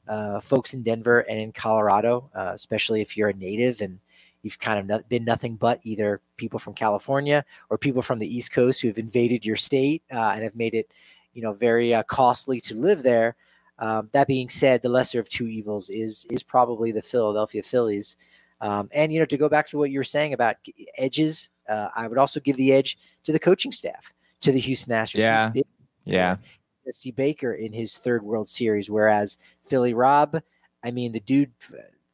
[0.07, 3.99] uh, folks in Denver and in Colorado, uh, especially if you're a native and
[4.41, 8.35] you've kind of no- been nothing but either people from California or people from the
[8.35, 10.91] East Coast who have invaded your state uh, and have made it,
[11.33, 13.35] you know, very uh, costly to live there.
[13.79, 18.17] Um, that being said, the lesser of two evils is is probably the Philadelphia Phillies.
[18.59, 20.55] Um, and you know, to go back to what you were saying about
[20.97, 24.93] edges, uh, I would also give the edge to the coaching staff, to the Houston
[24.93, 25.19] Astros.
[25.19, 25.51] Yeah,
[26.05, 26.37] yeah.
[26.87, 30.41] Dusty Baker in his third World Series, whereas Philly Rob,
[30.83, 31.51] I mean, the dude,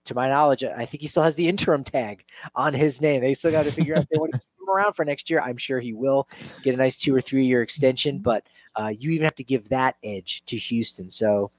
[0.05, 3.21] to my knowledge, I think he still has the interim tag on his name.
[3.21, 5.29] They still got to figure out if they want to keep him around for next
[5.29, 5.41] year.
[5.41, 6.27] I'm sure he will
[6.63, 9.69] get a nice two or three year extension, but uh, you even have to give
[9.69, 11.09] that edge to Houston.
[11.09, 11.51] So,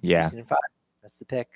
[0.00, 0.58] yeah, Houston five.
[1.02, 1.48] That's the pick.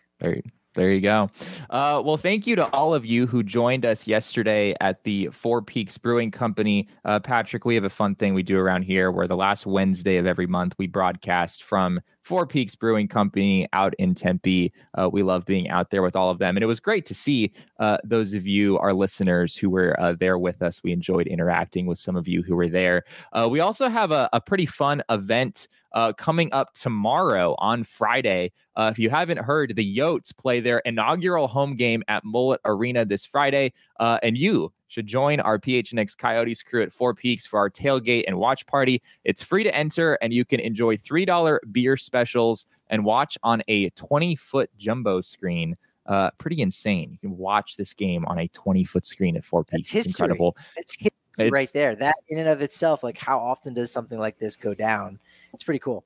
[0.81, 1.29] There you go.
[1.69, 5.61] Uh, well, thank you to all of you who joined us yesterday at the Four
[5.61, 6.89] Peaks Brewing Company.
[7.05, 10.17] Uh, Patrick, we have a fun thing we do around here where the last Wednesday
[10.17, 14.73] of every month we broadcast from Four Peaks Brewing Company out in Tempe.
[14.97, 16.57] Uh, we love being out there with all of them.
[16.57, 20.15] And it was great to see uh, those of you, our listeners, who were uh,
[20.19, 20.83] there with us.
[20.83, 23.05] We enjoyed interacting with some of you who were there.
[23.33, 28.53] Uh, we also have a, a pretty fun event uh, coming up tomorrow on Friday.
[28.77, 33.05] Uh, if you haven't heard, the Yotes play their inaugural home game at Mullet Arena
[33.05, 37.59] this Friday, uh, and you should join our PHNX Coyotes crew at Four Peaks for
[37.59, 39.01] our tailgate and watch party.
[39.25, 43.91] It's free to enter, and you can enjoy $3 beer specials and watch on a
[43.91, 45.77] 20 foot jumbo screen.
[46.07, 47.11] Uh, pretty insane.
[47.13, 49.95] You can watch this game on a 20 foot screen at Four Peaks.
[49.95, 50.57] It's incredible.
[50.77, 51.95] It's history it's, right there.
[51.95, 55.21] That in and of itself, like how often does something like this go down?
[55.55, 56.05] It's pretty cool.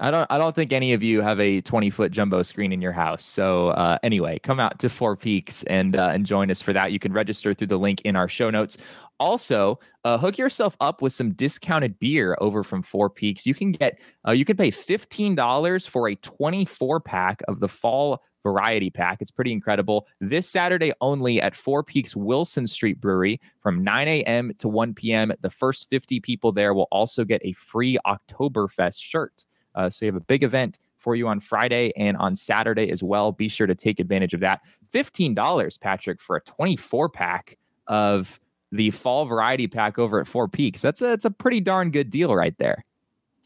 [0.00, 0.26] I don't.
[0.30, 3.24] I don't think any of you have a 20 foot jumbo screen in your house.
[3.24, 6.92] So uh, anyway, come out to Four Peaks and uh, and join us for that.
[6.92, 8.78] You can register through the link in our show notes.
[9.20, 13.46] Also, uh, hook yourself up with some discounted beer over from Four Peaks.
[13.46, 14.00] You can get.
[14.26, 19.18] Uh, you can pay fifteen dollars for a 24 pack of the fall variety pack.
[19.20, 20.06] It's pretty incredible.
[20.20, 24.52] This Saturday only at Four Peaks Wilson Street Brewery from 9 a.m.
[24.58, 25.32] to 1 p.m.
[25.42, 29.44] The first 50 people there will also get a free Oktoberfest shirt.
[29.74, 33.02] Uh, so you have a big event for you on Friday and on Saturday as
[33.02, 33.32] well.
[33.32, 34.60] Be sure to take advantage of that.
[34.94, 37.58] $15, Patrick, for a 24 pack
[37.88, 38.38] of
[38.70, 40.80] the fall variety pack over at Four Peaks.
[40.80, 42.84] That's a, that's a pretty darn good deal right there.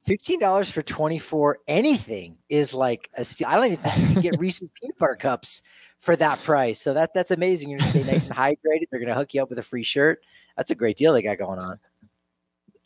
[0.05, 3.49] Fifteen dollars for twenty four anything is like a steal.
[3.49, 5.63] I don't even think you can get Reese's peanut butter cups
[5.99, 6.81] for that price.
[6.81, 7.71] So that that's amazing.
[7.71, 8.85] You're gonna stay nice and hydrated.
[8.89, 10.23] They're gonna hook you up with a free shirt.
[10.57, 11.81] That's a great deal they got going on.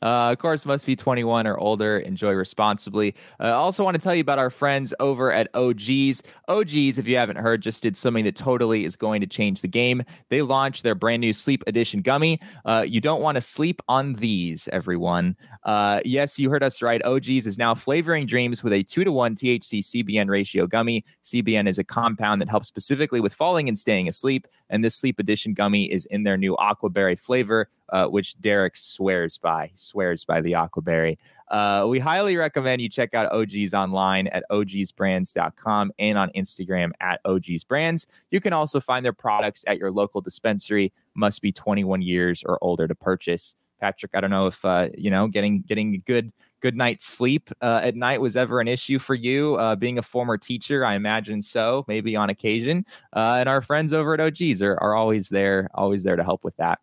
[0.03, 1.99] Uh, of course, must be 21 or older.
[1.99, 3.15] Enjoy responsibly.
[3.39, 6.23] I uh, also want to tell you about our friends over at OGeez.
[6.49, 9.69] OGeez, if you haven't heard, just did something that totally is going to change the
[9.69, 10.03] game.
[10.29, 12.41] They launched their brand new Sleep Edition gummy.
[12.65, 15.37] Uh, you don't want to sleep on these, everyone.
[15.65, 17.03] Uh, yes, you heard us right.
[17.03, 21.05] OGeez is now flavoring dreams with a two to one THC CBN ratio gummy.
[21.25, 24.47] CBN is a compound that helps specifically with falling and staying asleep.
[24.71, 29.39] And this Sleep Edition gummy is in their new Aquaberry flavor uh, which Derek swears
[29.39, 29.71] by.
[29.75, 31.19] Swears by the Aquaberry.
[31.49, 37.23] Uh, we highly recommend you check out OGeez online at ogeezbrands.com and on Instagram at
[37.25, 38.07] ogeezbrands.
[38.31, 40.93] You can also find their products at your local dispensary.
[41.15, 43.57] Must be 21 years or older to purchase.
[43.81, 47.51] Patrick, I don't know if uh, you know getting getting a good good night's sleep
[47.63, 49.57] uh, at night was ever an issue for you.
[49.57, 52.85] Uh, being a former teacher, I imagine so, maybe on occasion.
[53.15, 56.45] Uh, and our friends over at OGeez are, are always there, always there to help
[56.45, 56.79] with that.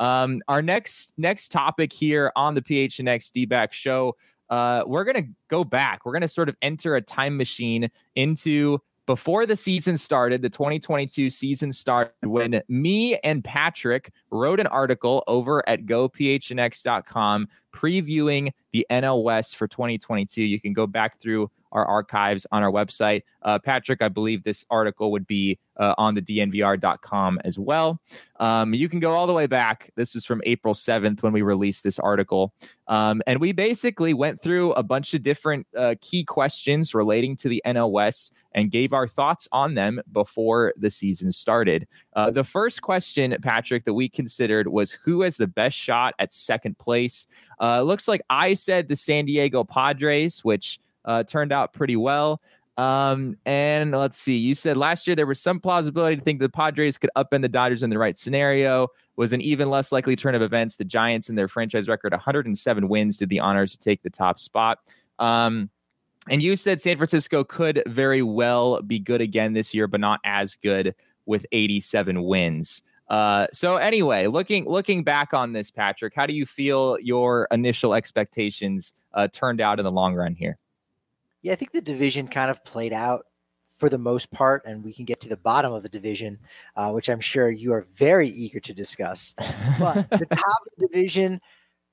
[0.00, 4.16] Um, our next next topic here on the PHNX D-back show,
[4.48, 6.04] uh, we're gonna go back.
[6.04, 11.30] We're gonna sort of enter a time machine into before the season started, the 2022
[11.30, 19.22] season started when me and Patrick wrote an article over at gophnx.com previewing the NL
[19.22, 20.42] West for 2022.
[20.42, 23.22] You can go back through our archives on our website.
[23.42, 28.00] Uh, Patrick, I believe this article would be uh, on the dnvr.com as well.
[28.38, 29.90] Um, you can go all the way back.
[29.94, 32.52] This is from April 7th when we released this article.
[32.88, 37.48] Um, and we basically went through a bunch of different uh, key questions relating to
[37.48, 41.86] the NL West and gave our thoughts on them before the season started.
[42.14, 46.30] Uh, the first question, Patrick, that we considered was who has the best shot at
[46.30, 47.26] second place?
[47.58, 52.42] Uh, looks like I said the San Diego Padres, which uh, turned out pretty well.
[52.76, 56.50] Um, and let's see, you said last year there was some plausibility to think the
[56.50, 58.88] Padres could upend the Dodgers in the right scenario.
[59.16, 60.76] Was an even less likely turn of events.
[60.76, 64.38] The Giants, in their franchise record, 107 wins, did the honors to take the top
[64.38, 64.78] spot.
[65.18, 65.70] Um,
[66.28, 70.20] and you said San Francisco could very well be good again this year, but not
[70.24, 70.94] as good
[71.26, 72.82] with 87 wins.
[73.10, 77.92] Uh, so anyway, looking looking back on this, Patrick, how do you feel your initial
[77.92, 80.56] expectations uh, turned out in the long run here?
[81.42, 83.26] Yeah, I think the division kind of played out
[83.66, 86.38] for the most part, and we can get to the bottom of the division,
[86.76, 89.34] uh, which I'm sure you are very eager to discuss.
[89.78, 91.40] But the top division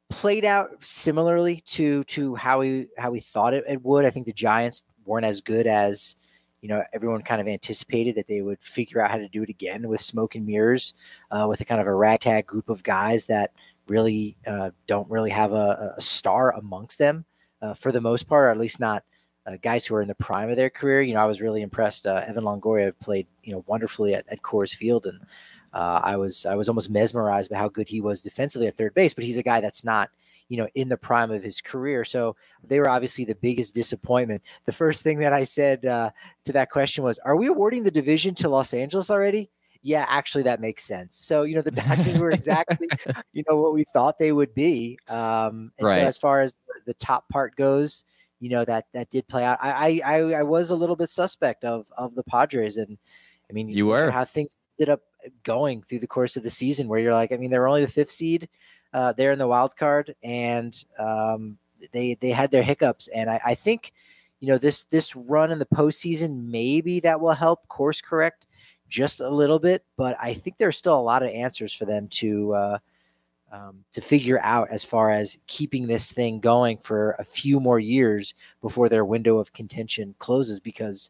[0.10, 4.06] played out similarly to to how we how we thought it, it would.
[4.06, 6.15] I think the Giants weren't as good as
[6.62, 9.50] you know everyone kind of anticipated that they would figure out how to do it
[9.50, 10.93] again with smoke and mirrors,
[11.32, 13.52] uh, with a kind of a ragtag group of guys that
[13.88, 17.26] really uh, don't really have a, a star amongst them
[17.62, 19.04] uh, for the most part, or at least not
[19.46, 21.02] uh, guys who are in the prime of their career.
[21.02, 22.06] You know, I was really impressed.
[22.06, 25.20] Uh, Evan Longoria played, you know, wonderfully at, at Coors Field, and
[25.74, 28.93] uh, I was I was almost mesmerized by how good he was defensively at third
[28.93, 29.13] base.
[29.13, 30.10] But he's a guy that's not,
[30.49, 32.03] you know, in the prime of his career.
[32.03, 34.41] So they were obviously the biggest disappointment.
[34.65, 36.12] The first thing that I said uh,
[36.45, 39.49] to that question was, "Are we awarding the division to Los Angeles already?"
[39.83, 41.15] yeah, actually that makes sense.
[41.15, 42.89] So, you know, the Dodgers were exactly,
[43.33, 44.97] you know, what we thought they would be.
[45.07, 45.95] Um, and right.
[45.95, 48.03] so as far as the top part goes,
[48.39, 49.57] you know that that did play out.
[49.62, 52.97] I I I was a little bit suspect of of the Padres, and
[53.49, 55.01] I mean you were how things ended up
[55.43, 57.86] going through the course of the season, where you're like, I mean, they were only
[57.86, 58.47] the fifth seed
[58.97, 61.55] uh, there in the wild card, and um,
[61.91, 63.93] they they had their hiccups, and I, I think
[64.39, 68.47] you know this this run in the postseason maybe that will help course correct
[68.89, 72.07] just a little bit, but I think there's still a lot of answers for them
[72.10, 72.53] to.
[72.53, 72.77] Uh,
[73.49, 77.79] um, to figure out as far as keeping this thing going for a few more
[77.79, 81.10] years before their window of contention closes because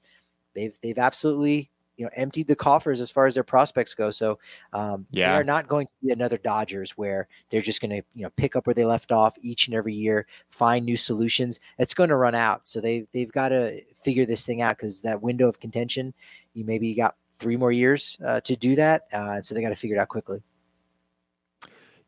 [0.54, 4.12] they've they've absolutely you know emptied the coffers as far as their prospects go.
[4.12, 4.40] So
[4.74, 5.32] um, yeah.
[5.32, 8.30] they are not going to be another Dodgers where they're just going to you know
[8.38, 11.60] pick up where they left off each and every year, find new solutions.
[11.78, 15.02] It's going to run out, so they they've got to figure this thing out because
[15.02, 16.14] that window of contention,
[16.54, 19.70] you maybe got three more years uh, to do that, uh, and so they got
[19.70, 20.42] to figure it out quickly.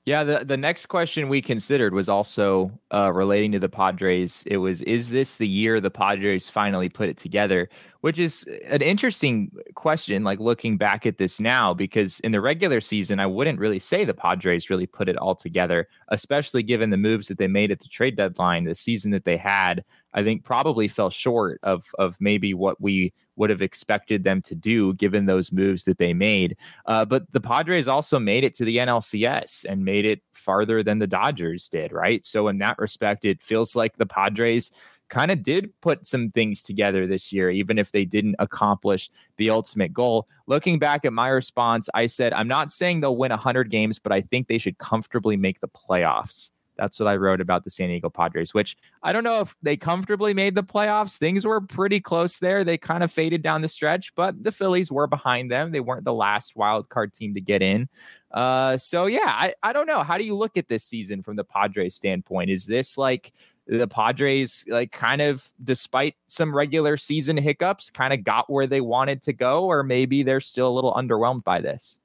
[0.06, 4.44] Yeah, the, the next question we considered was also uh, relating to the Padres.
[4.48, 7.70] It was, is this the year the Padres finally put it together?
[8.02, 12.80] Which is an interesting question, like looking back at this now, because in the regular
[12.80, 16.98] season, I wouldn't really say the Padres really put it all together, especially given the
[16.98, 19.84] moves that they made at the trade deadline, the season that they had.
[20.14, 24.54] I think probably fell short of of maybe what we would have expected them to
[24.54, 26.58] do given those moves that they made.
[26.86, 31.00] Uh, but the Padres also made it to the NLCS and made it farther than
[31.00, 32.26] the Dodgers did, right?
[32.26, 34.72] So in that respect, it feels like the Padres
[35.10, 39.50] kind of did put some things together this year, even if they didn't accomplish the
[39.50, 40.28] ultimate goal.
[40.46, 44.12] Looking back at my response, I said, I'm not saying they'll win 100 games, but
[44.12, 46.52] I think they should comfortably make the playoffs.
[46.80, 49.76] That's what I wrote about the San Diego Padres, which I don't know if they
[49.76, 51.18] comfortably made the playoffs.
[51.18, 52.64] Things were pretty close there.
[52.64, 55.72] They kind of faded down the stretch, but the Phillies were behind them.
[55.72, 57.90] They weren't the last wild card team to get in.
[58.32, 60.04] Uh, so yeah, I, I don't know.
[60.04, 62.50] How do you look at this season from the Padres standpoint?
[62.50, 63.34] Is this like
[63.68, 68.82] the Padres, like kind of despite some regular season hiccups, kind of got where they
[68.82, 72.00] wanted to go, or maybe they're still a little underwhelmed by this?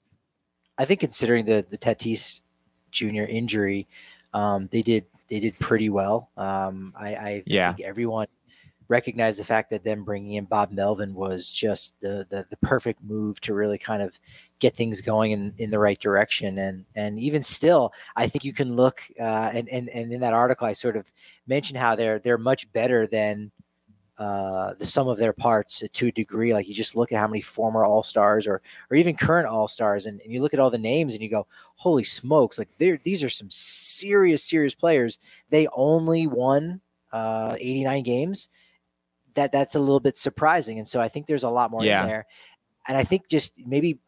[0.79, 2.43] I think considering the the Tatis
[2.91, 3.23] Jr.
[3.23, 3.87] injury,
[4.35, 6.31] um, they did they did pretty well.
[6.37, 7.73] Um, I, I yeah.
[7.73, 8.27] think everyone
[8.89, 13.03] recognized the fact that them bringing in Bob Melvin was just the, the, the perfect
[13.03, 14.19] move to really kind of
[14.59, 16.59] get things going in, in the right direction.
[16.59, 20.35] And and even still, I think you can look uh, and, and and in that
[20.35, 21.11] article, I sort of
[21.47, 23.51] mentioned how they're they're much better than
[24.19, 26.53] uh, the sum of their parts to a degree.
[26.53, 29.69] Like you just look at how many former All Stars or or even current All
[29.69, 31.47] Stars, and, and you look at all the names and you go,
[31.77, 35.19] "Holy smokes!" Like they these are some serious, serious players.
[35.51, 36.81] They only won
[37.13, 38.49] uh, 89 games.
[39.35, 42.03] That that's a little bit surprising, and so I think there's a lot more yeah.
[42.03, 42.27] in there.
[42.87, 43.99] And I think just maybe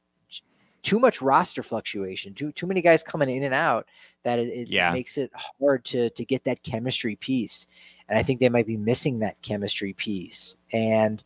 [0.82, 3.88] too much roster fluctuation, too too many guys coming in and out
[4.22, 4.92] that it, it yeah.
[4.92, 7.66] makes it hard to to get that chemistry piece.
[8.08, 10.56] And I think they might be missing that chemistry piece.
[10.72, 11.22] And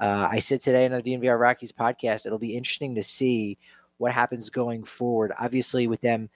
[0.00, 3.58] uh, I said today on the DNVR Rockies podcast, it'll be interesting to see
[3.96, 5.32] what happens going forward.
[5.40, 6.28] Obviously, with them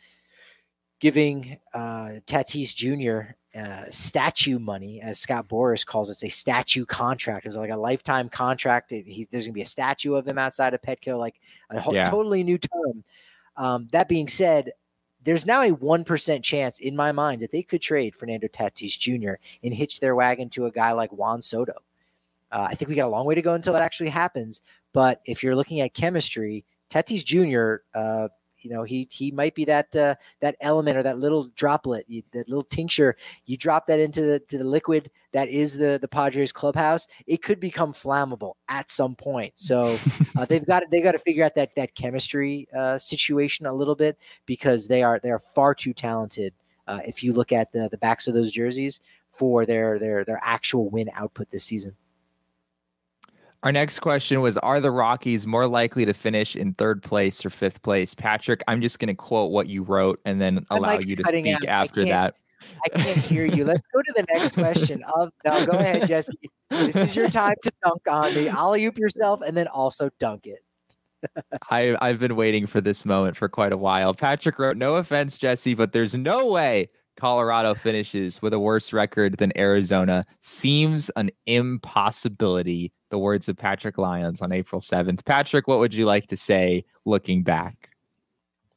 [0.99, 3.33] giving uh, Tatis Jr.
[3.55, 7.45] Uh, statue money, as Scott Boras calls it, a statue contract.
[7.45, 8.91] It was like a lifetime contract.
[8.91, 11.39] He's, there's going to be a statue of him outside of Petco, like
[11.71, 12.09] a whole, Yeah.
[12.09, 13.05] totally new term.
[13.59, 14.73] Um, that being said,
[15.25, 19.35] there's now a 1% chance in my mind that they could trade Fernando Tatis Jr.
[19.63, 21.75] and hitch their wagon to a guy like Juan Soto.
[22.51, 24.61] Uh, I think we got a long way to go until that actually happens.
[24.93, 28.29] But if you're looking at chemistry, Tatis Jr., uh,
[28.63, 32.23] you know, he he might be that uh, that element or that little droplet, you,
[32.33, 33.17] that little tincture.
[33.47, 37.09] You drop that into the to the liquid that is the the Padres clubhouse.
[37.27, 39.53] It could become flammable at some point.
[39.57, 39.99] So
[40.37, 43.97] uh, they've got they got to figure out that that chemistry uh, situation a little
[43.97, 46.55] bit because they are they are far too talented.
[46.89, 50.41] Uh, if you look at the the backs of those jerseys for their their their
[50.43, 51.97] actual win output this season.
[53.63, 57.51] Our next question was Are the Rockies more likely to finish in third place or
[57.51, 58.15] fifth place?
[58.15, 61.25] Patrick, I'm just going to quote what you wrote and then allow mic's you to
[61.25, 61.65] speak out.
[61.67, 62.35] After can't- that.
[62.85, 63.65] I can't hear you.
[63.65, 65.03] Let's go to the next question.
[65.17, 66.33] Of no, go ahead, Jesse.
[66.71, 68.49] This is your time to dunk on me.
[68.49, 70.61] Alley oop yourself and then also dunk it.
[71.71, 74.15] I, I've been waiting for this moment for quite a while.
[74.15, 79.39] Patrick wrote, No offense, Jesse, but there's no way Colorado finishes with a worse record
[79.39, 80.25] than Arizona.
[80.41, 82.93] Seems an impossibility.
[83.13, 85.23] The words of Patrick Lyons on April 7th.
[85.27, 87.91] Patrick, what would you like to say looking back?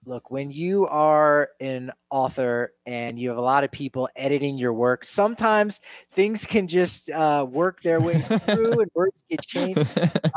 [0.06, 4.74] Look, when you are an author and you have a lot of people editing your
[4.74, 5.80] work, sometimes
[6.12, 9.88] things can just uh, work their way through and words get changed.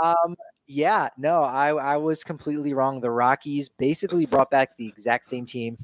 [0.01, 0.37] Um,
[0.69, 3.01] yeah, no, I, I was completely wrong.
[3.01, 5.77] The Rockies basically brought back the exact same team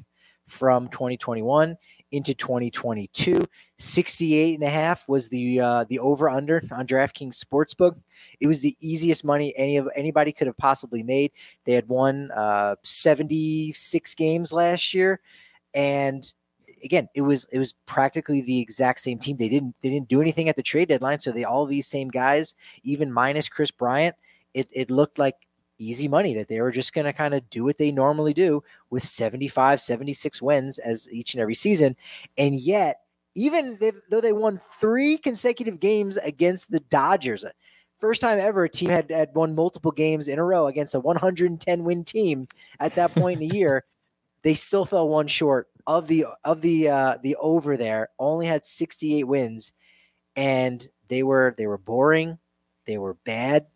[0.47, 1.77] from 2021
[2.15, 3.45] into 2022.
[3.79, 7.97] 68 and a half was the uh, the over under on DraftKings Sportsbook.
[8.41, 11.33] It was the easiest money any of anybody could have possibly made.
[11.65, 15.21] They had won uh, 76 games last year,
[15.75, 16.33] and
[16.85, 19.37] again, it was it was practically the exact same team.
[19.37, 22.09] They didn't they didn't do anything at the trade deadline, so they all these same
[22.09, 24.15] guys, even minus Kris Bryant.
[24.53, 25.37] It it looked like
[25.79, 28.63] easy money that they were just going to kind of do what they normally do
[28.91, 31.97] with 75 76 wins as each and every season.
[32.39, 33.01] And yet
[33.35, 33.79] even
[34.11, 37.45] though they won three consecutive games against the dodgers
[37.99, 41.01] first time ever a team had, had won multiple games in a row against a
[41.01, 42.47] 110 win team
[42.79, 43.85] at that point in the year
[44.43, 48.65] they still fell one short of the of the uh the over there only had
[48.65, 49.73] 68 wins.
[50.37, 52.39] And they were they were boring
[52.87, 53.67] they were bad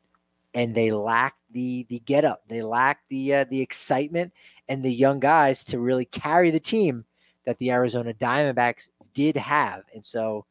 [0.55, 2.43] and they lacked the the get up.
[2.49, 4.33] They lack the uh, the excitement
[4.69, 7.05] and the young guys to really carry the team
[7.45, 9.83] that the Arizona Diamondbacks did have.
[9.95, 10.45] And so,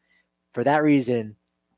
[0.53, 1.36] for that reason,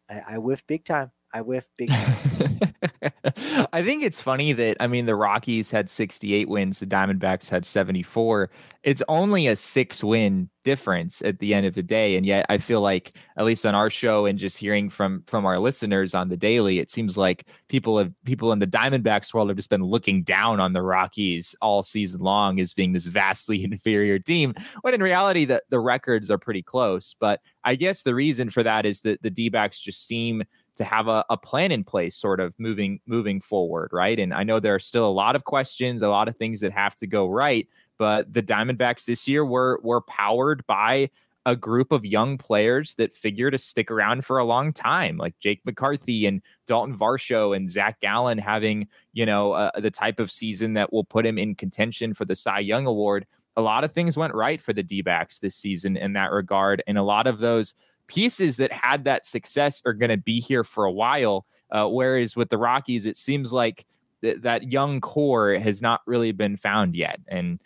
[0.09, 1.11] I, I whiffed big time.
[1.33, 2.59] I whiffed big time.
[3.73, 7.65] I think it's funny that I mean the Rockies had 68 wins, the Diamondbacks had
[7.65, 8.49] 74.
[8.83, 12.57] It's only a 6 win difference at the end of the day and yet I
[12.57, 16.29] feel like at least on our show and just hearing from from our listeners on
[16.29, 19.83] the daily it seems like people have people in the Diamondbacks world have just been
[19.83, 24.93] looking down on the Rockies all season long as being this vastly inferior team when
[24.93, 28.85] in reality the the records are pretty close but I guess the reason for that
[28.85, 30.43] is that the D-backs just seem
[30.79, 34.43] to have a, a plan in place sort of moving moving forward right and i
[34.43, 37.05] know there are still a lot of questions a lot of things that have to
[37.05, 37.67] go right
[37.97, 41.09] but the diamondbacks this year were were powered by
[41.45, 45.37] a group of young players that figure to stick around for a long time, like
[45.39, 50.31] Jake McCarthy and Dalton Varsho and Zac Gallen having, you know, uh, the type of
[50.31, 53.25] season that will put him in contention for the Cy Young Award.
[53.55, 56.83] A lot of things went right for the D backs this season in that regard.
[56.87, 57.73] And a lot of those
[58.09, 61.45] pieces that had that success are going to be here for a while.
[61.71, 63.85] Uh, whereas with the Rockies, it seems like
[64.21, 67.19] th- that young core has not really been found yet.
[67.27, 67.59] And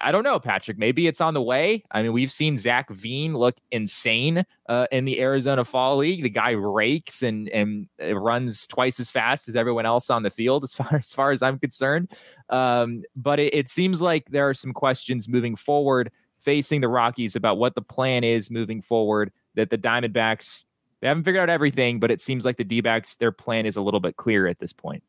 [0.00, 0.78] I don't know, Patrick.
[0.78, 1.84] Maybe it's on the way.
[1.90, 6.22] I mean, we've seen Zac Veen look insane uh, in the Arizona Fall League.
[6.22, 10.64] The guy rakes and and runs twice as fast as everyone else on the field,
[10.64, 12.10] as far as far as I'm concerned.
[12.50, 17.36] Um, but it, it seems like there are some questions moving forward facing the Rockies
[17.36, 20.64] about what the plan is moving forward that the Diamondbacks
[21.00, 23.80] they haven't figured out everything, but it seems like the D-backs their plan is a
[23.80, 25.02] little bit clearer at this point.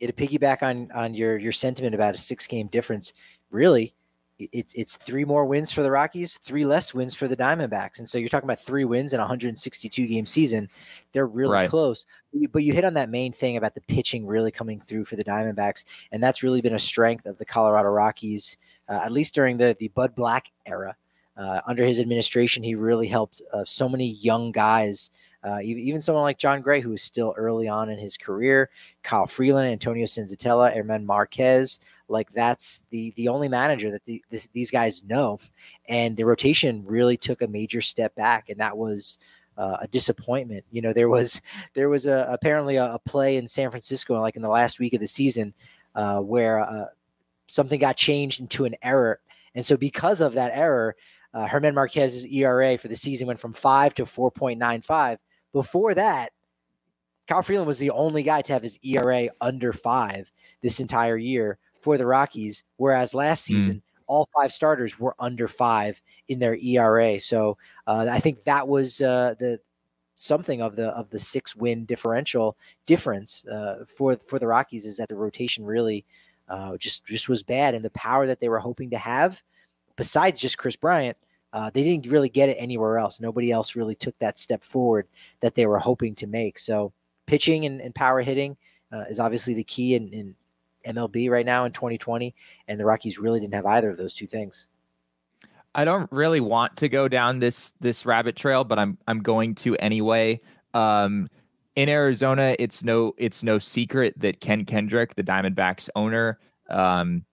[0.00, 3.12] To piggyback on on your your sentiment about a six game difference,
[3.50, 3.94] really,
[4.38, 8.08] it's it's three more wins for the Rockies, three less wins for the Diamondbacks, and
[8.08, 10.68] so you're talking about three wins in a 162 game season.
[11.12, 11.70] They're really right.
[11.70, 12.04] close,
[12.50, 15.24] but you hit on that main thing about the pitching really coming through for the
[15.24, 18.56] Diamondbacks, and that's really been a strength of the Colorado Rockies,
[18.88, 20.96] uh, at least during the the Bud Black era.
[21.36, 25.10] Uh, under his administration, he really helped uh, so many young guys,
[25.42, 28.68] uh, even, someone like Jon Gray, who is still early on in his career,
[29.02, 31.80] Kyle Freeland, Antonio Senzatela, German Marquez.
[32.08, 35.38] Like that's the the only manager that the, this, these guys know,
[35.88, 39.16] and the rotation really took a major step back, and that was
[39.56, 40.64] uh, a disappointment.
[40.70, 41.40] You know, there was
[41.74, 44.94] there was a, apparently a, a, play in San Francisco, like in the last week
[44.94, 45.54] of the season,
[45.94, 46.86] uh, where uh,
[47.46, 49.20] something got changed into an error,
[49.54, 50.94] and so because of that error,
[51.34, 55.18] uh, German Marquez's ERA for the season went from five to 4.95.
[55.52, 56.30] Before that,
[57.26, 61.58] Kyle Freeland was the only guy to have his ERA under five this entire year
[61.80, 63.54] for the Rockies, whereas last hmm.
[63.54, 63.82] season, mm.
[64.06, 67.20] all five starters were under five in their ERA.
[67.20, 69.60] So uh, I think that was uh, the
[70.14, 72.56] something of the of the six win differential
[72.86, 76.04] difference uh, for for the Rockies is that the rotation really
[76.48, 79.42] uh, just just was bad, and the power that they were hoping to have
[80.02, 81.16] besides just Kris Bryant,
[81.52, 83.20] uh, they didn't really get it anywhere else.
[83.20, 85.06] Nobody else really took that step forward
[85.38, 86.58] that they were hoping to make.
[86.58, 86.92] So
[87.26, 88.56] pitching and, and power hitting
[88.90, 90.34] uh, is obviously the key in, in,
[90.84, 92.34] MLB right now in 2020,
[92.66, 94.66] and the Rockies really didn't have either of those two things.
[95.76, 99.54] I don't really want to go down this this rabbit trail, but I'm I'm going
[99.54, 100.40] to anyway.
[100.74, 101.28] Um,
[101.76, 107.24] in Arizona, it's no it's no secret that Ken Kendrick, the Diamondbacks owner, um,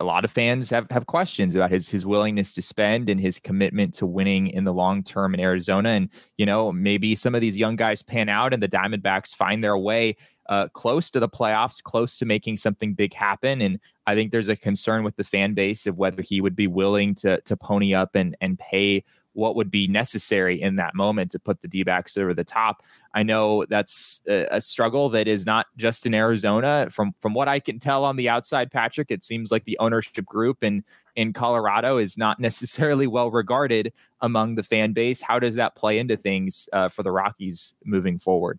[0.00, 3.38] a lot of fans have, have questions about his his willingness to spend and his
[3.38, 5.90] commitment to winning in the long term in Arizona.
[5.90, 9.62] And you know, maybe some of these young guys pan out and the Diamondbacks find
[9.62, 10.16] their way
[10.48, 13.60] uh, close to the playoffs, close to making something big happen.
[13.60, 16.66] And I think there's a concern with the fan base of whether he would be
[16.66, 19.04] willing to to pony up and and pay
[19.38, 22.82] what would be necessary in that moment to put the D backs over the top.
[23.14, 26.88] I know that's a, a, struggle that is not just in Arizona.
[26.90, 30.26] From from what I can tell on the outside, Patrick, it seems like the ownership
[30.26, 30.82] group in
[31.14, 35.22] in Colorado is not necessarily well regarded among the fan base.
[35.22, 38.58] How does that play into things uh, for the Rockies moving forward?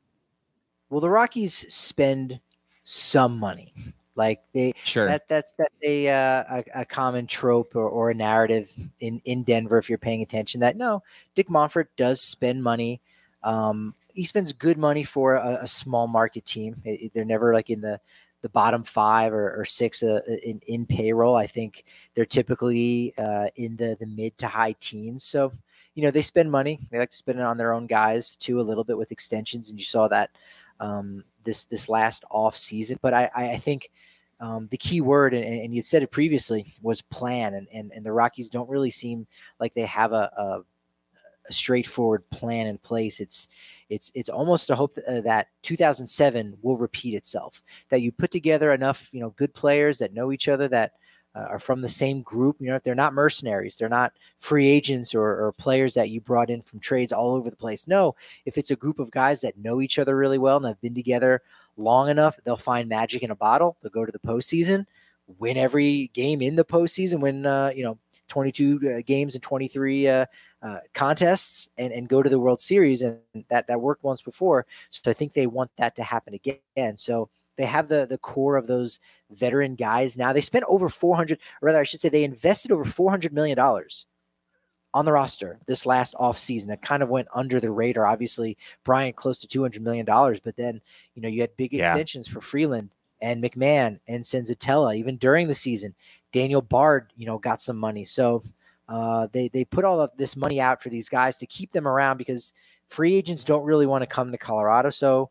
[0.90, 2.40] Well, the Rockies spend
[2.86, 3.74] some money.
[4.16, 5.08] Like they, sure.
[5.08, 9.44] That that's that's a, uh, a, a common trope or, or a narrative in in
[9.44, 9.78] Denver.
[9.78, 11.04] If you're paying attention, that no,
[11.36, 13.02] Dick Monfort does spend money.
[13.44, 16.82] Um, he spends good money for a, a small market team.
[16.84, 18.02] It, they're never like in the
[18.42, 21.36] the bottom five or, or six uh, in, in payroll.
[21.36, 25.24] I think they're typically uh, in the, the mid to high teens.
[25.24, 25.52] So,
[25.96, 26.80] you know, they spend money.
[26.90, 29.70] They like to spend it on their own guys too, a little bit with extensions.
[29.70, 30.30] And you saw that
[30.80, 33.00] um, this this last off season.
[33.02, 33.90] But I, I think
[34.40, 37.56] um, the key word, and, and you said it previously, was plan.
[37.56, 39.28] And, and, and the Rockies don't really seem
[39.60, 40.62] like they have a, a,
[41.50, 43.20] a straightforward plan in place.
[43.20, 43.48] It's
[43.90, 47.62] it's it's almost a hope that, uh, that 2007 will repeat itself.
[47.90, 50.94] That you put together enough you know good players that know each other that
[51.50, 52.58] are from the same group.
[52.60, 56.50] You know, they're not mercenaries, they're not free agents or, or, players that you brought
[56.50, 57.88] in from trades all over the place.
[57.88, 58.16] No,
[58.46, 60.96] if it's a group of guys that know each other really well and have been
[60.96, 61.42] together
[61.78, 63.78] long enough, they'll find magic in a bottle.
[63.82, 64.86] They'll go to the postseason,
[65.38, 70.08] win every game in the postseason, win uh, you know 22 uh, games and 23
[70.08, 70.26] uh,
[70.62, 73.02] uh, contests, and and go to the World Series.
[73.02, 73.20] And
[73.50, 76.98] that that worked once before, so I think they want that to happen again.
[76.98, 77.30] So
[77.60, 79.00] they have the the core of those
[79.32, 80.32] veteran guys now.
[80.32, 84.06] They spent over 400, or rather, I should say, they invested over 400 million dollars
[84.94, 88.08] on the roster this last offseason that kind of went under the radar.
[88.08, 90.80] Obviously, Bryant close to $200 million, but then,
[91.16, 91.90] you know, you had big yeah.
[91.90, 92.92] extensions for Freeland
[93.22, 95.94] and McMahon and Senzatela even during the season.
[96.32, 98.06] Daniel Bard, you know, got some money.
[98.06, 98.42] So
[98.88, 101.90] uh, they, they put all of this money out for these guys to keep them
[101.90, 102.54] around because
[102.88, 104.90] free agents don't really want to come to Colorado.
[104.92, 105.30] So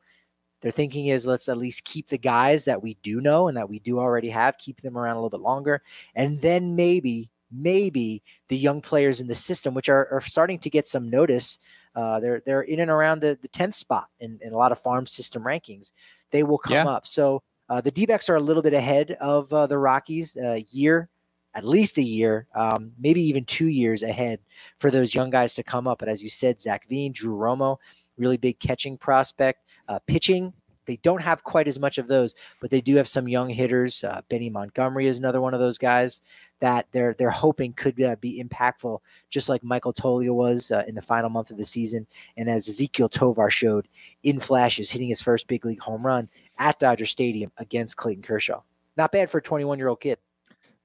[0.61, 3.68] their thinking is let's at least keep the guys that we do know and that
[3.68, 5.82] we do already have, keep them around a little bit longer.
[6.14, 10.70] And then maybe, maybe the young players in the system, which are, are starting to
[10.70, 11.59] get some notice,
[11.94, 14.78] uh, they're they're in and around the, the 10th spot in, in a lot of
[14.78, 15.92] farm system rankings.
[16.30, 16.86] They will come yeah.
[16.86, 17.06] up.
[17.06, 20.54] So uh, the D backs are a little bit ahead of uh, the Rockies, a
[20.54, 21.09] uh, year,
[21.54, 24.40] at least a year, um, maybe even two years ahead
[24.76, 25.98] for those young guys to come up.
[25.98, 27.78] But as you said, Zac Veen, Drew Romo,
[28.16, 29.64] really big catching prospect.
[29.89, 30.53] Uh, pitching,
[30.89, 34.03] they don't have quite as much of those, but they do have some young hitters.
[34.03, 36.22] Uh, Benny Montgomery is another one of those guys
[36.61, 40.95] that they're they're hoping could uh, be impactful, just like Michael Toglia was uh, in
[40.95, 42.07] the final month of the season,
[42.39, 43.86] and as Ezequiel Tovar showed
[44.22, 46.28] in flashes, hitting his first big league home run
[46.59, 48.62] at Dodger Stadium against Clayton Kershaw.
[48.97, 50.18] Not bad for a 21 year old kid.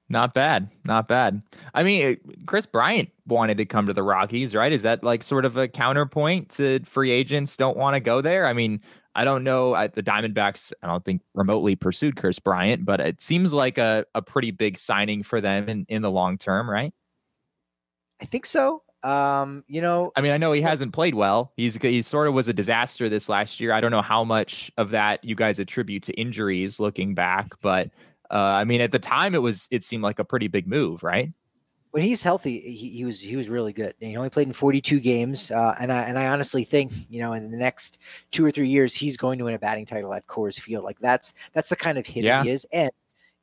[0.08, 0.70] Not bad.
[0.84, 1.42] Not bad.
[1.72, 4.72] I mean, Kris Bryant wanted to come to the Rockies, right?
[4.72, 8.46] Is that like sort of a counterpoint to free agents don't want to go there?
[8.46, 8.80] I mean,
[9.14, 9.74] I don't know.
[9.74, 14.04] I, the Diamondbacks, I don't think remotely pursued Kris Bryant, but it seems like a,
[14.14, 16.92] a pretty big signing for them in, in the long term, right?
[18.20, 18.82] I think so.
[19.02, 21.52] Um, you know, I mean, I know he hasn't played well.
[21.56, 23.72] He's he sort of was a disaster this last year.
[23.72, 27.90] I don't know how much of that you guys attribute to injuries looking back, but
[28.30, 31.02] uh, I mean, at the time, it was it seemed like a pretty big move,
[31.02, 31.32] right?
[31.90, 33.94] When he's healthy, he, he was he was really good.
[34.00, 37.32] he only played in 42 games, uh, and I and I honestly think you know
[37.34, 37.98] in the next
[38.30, 40.84] two or three years he's going to win a batting title at Coors Field.
[40.84, 42.42] Like that's that's the kind of hitter yeah.
[42.42, 42.90] he is, and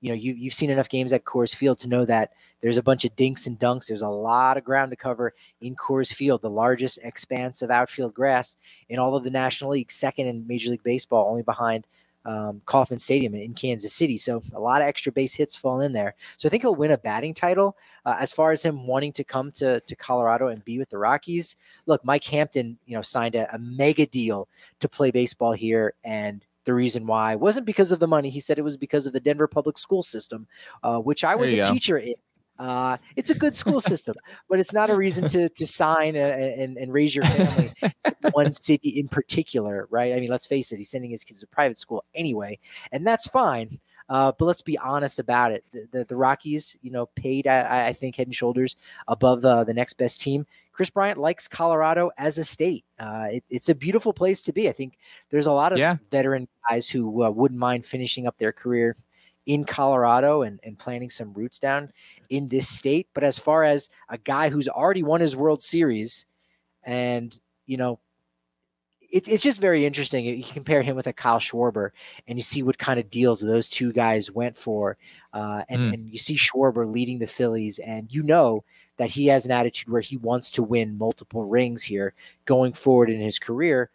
[0.01, 2.84] you know you you've seen enough games at Coors Field to know that there's a
[2.84, 3.88] bunch of dinks and dunks.
[3.88, 8.13] There's a lot of ground to cover in Coors Field, the largest expanse of outfield
[8.13, 8.57] grass
[8.89, 11.88] in all of the National League, second in Major League Baseball, only behind
[12.26, 14.17] um, Kauffman Stadium in Kansas City.
[14.17, 16.15] So a lot of extra base hits fall in there.
[16.38, 17.78] So I think he'll win a batting title.
[18.05, 20.97] Uh, as far as him wanting to come to, to Colorado and be with the
[20.97, 21.55] Rockies,
[21.86, 24.47] look, Mike Hampton, you know, signed a, a mega deal
[24.80, 28.30] to play baseball here, and the reason why wasn't because of the money.
[28.30, 30.47] He said it was because of the Denver public school system,
[30.84, 31.74] uh, which I was a go.
[31.74, 32.13] teacher in.
[32.60, 34.16] Uh, it's a good school system,
[34.49, 37.74] but it's not a reason to to sign a, and and raise your family
[38.34, 40.14] one city in particular, right?
[40.14, 42.60] I mean, let's face it, he's sending his kids to private school anyway,
[42.91, 43.80] and that's fine.
[44.10, 45.64] Uh, but let's be honest about it.
[45.72, 48.76] The, the, the Rockies, you know, paid I, I, think head and shoulders
[49.08, 50.45] above the the next best team.
[50.74, 52.84] Kris Bryant likes Colorado as a state.
[52.99, 54.68] Uh, it, it's a beautiful place to be.
[54.68, 54.97] I think
[55.30, 55.95] there's a lot of yeah.
[56.12, 58.97] veteran guys who uh, wouldn't mind finishing up their career
[59.45, 61.91] in Colorado and, and planting some roots down
[62.29, 63.07] in this state.
[63.13, 66.25] But as far as a guy who's already won his World Series
[66.83, 67.99] and, you know,
[69.11, 70.25] it, it's just very interesting.
[70.25, 71.91] You compare him with a Kyle Schwarber
[72.27, 74.97] and you see what kind of deals those two guys went for.
[75.33, 75.93] Uh, and, mm.
[75.93, 78.63] and you see Schwarber leading the Phillies, and you know
[78.97, 82.13] that he has an attitude where he wants to win multiple rings here
[82.45, 83.89] going forward in his career.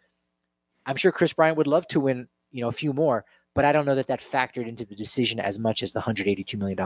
[0.85, 3.25] I'm sure Kris Bryant would love to win, you know, a few more,
[3.57, 6.55] but I don't know that that factored into the decision as much as the $182
[6.59, 6.77] million.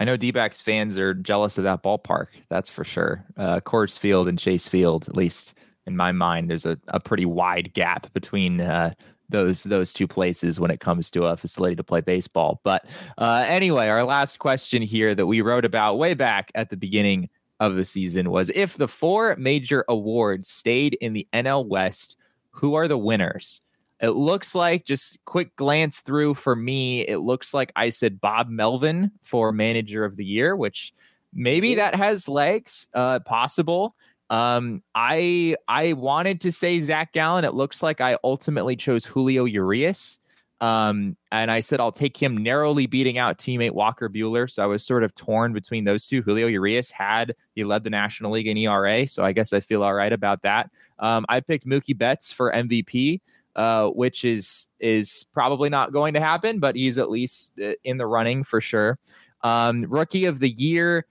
[0.00, 2.26] I know d backs fans are jealous of that ballpark.
[2.48, 3.24] That's for sure.
[3.36, 5.54] Uh, Coors Field and Chase Field, at least
[5.86, 8.94] in my mind, there's a, a pretty wide gap between uh,
[9.28, 12.60] those those two places when it comes to a facility to play baseball.
[12.64, 12.84] But
[13.16, 17.28] uh, anyway, our last question here that we wrote about way back at the beginning
[17.60, 22.16] of the season was if the four major awards stayed in the NL West,
[22.50, 23.62] who are the winners?
[24.00, 27.02] It looks like just quick glance through for me.
[27.02, 30.94] It looks like I said Bob Melvin for manager of the year, which
[31.34, 33.94] maybe that has legs, uh, possible.
[34.30, 37.44] Um, I I wanted to say Zac Gallen.
[37.44, 40.20] It looks like I ultimately chose Julio Urias.
[40.60, 44.48] Um, and I said I'll take him narrowly beating out teammate Walker Buehler.
[44.50, 46.22] So I was sort of torn between those two.
[46.22, 49.82] Julio Urias had he led the National League in ERA, so I guess I feel
[49.82, 50.70] all right about that.
[50.98, 53.20] Um, I picked Mookie Betts for MVP.
[53.56, 57.96] Uh, which is is probably not going to happen, but he's at least uh, in
[57.96, 58.96] the running for sure.
[59.42, 61.04] Um, rookie of the year,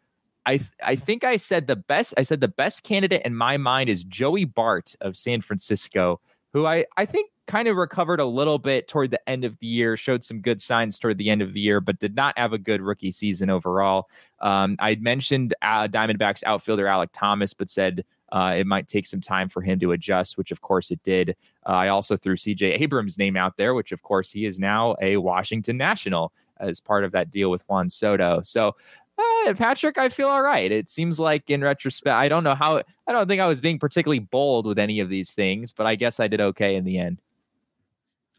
[0.45, 2.13] I I think I said the best.
[2.17, 6.21] I said the best candidate in my mind is Joey Bart of San Francisco,
[6.53, 9.67] who I I think kind of recovered a little bit toward the end of the
[9.67, 12.53] year, showed some good signs toward the end of the year, but did not have
[12.53, 14.07] a good rookie season overall.
[14.39, 19.21] Um, I mentioned uh, Diamondbacks outfielder Alek Thomas, but said uh, it might take some
[19.21, 21.35] time for him to adjust, which of course it did.
[21.65, 24.95] Uh, I also threw CJ Abrams' name out there, which of course he is now
[25.01, 28.41] a Washington National as part of that deal with Juan Soto.
[28.43, 28.75] So
[29.17, 30.71] uh, Patrick, I feel all right.
[30.71, 33.79] It seems like in retrospect, I don't know how, I don't think I was being
[33.79, 36.97] particularly bold with any of these things, but I guess I did okay in the
[36.97, 37.21] end.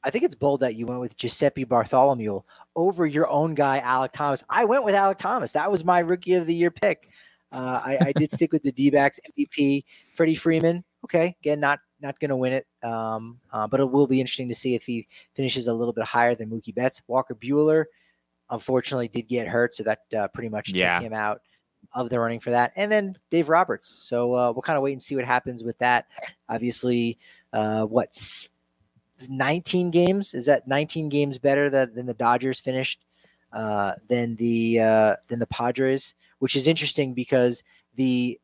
[0.02, 2.40] I think it's bold that you went with Giuseppe Bartholomew
[2.74, 4.42] over your own guy, Alek Thomas.
[4.48, 5.52] I went with Alek Thomas.
[5.52, 7.10] That was my rookie of the year pick.
[7.52, 10.84] Uh, I, I, did stick with the D backs MVP, Freddie Freeman.
[11.04, 14.48] Okay, again, not not going to win it, um, uh, but it will be interesting
[14.48, 17.02] to see if he finishes a little bit higher than Mookie Betts.
[17.08, 17.86] Walker Buehler,
[18.50, 20.98] unfortunately, did get hurt, so that uh, pretty much yeah.
[20.98, 21.40] took him out
[21.92, 22.72] of the running for that.
[22.76, 23.88] And then Dave Roberts.
[23.88, 26.06] So uh, we'll kind of wait and see what happens with that.
[26.48, 27.18] Obviously,
[27.52, 28.48] uh, what's
[29.28, 30.34] 19 games.
[30.34, 33.04] Is that 19 games better than, than the Dodgers finished
[33.52, 36.14] uh, than the uh, than the Padres?
[36.40, 37.62] Which is interesting because
[37.94, 38.38] the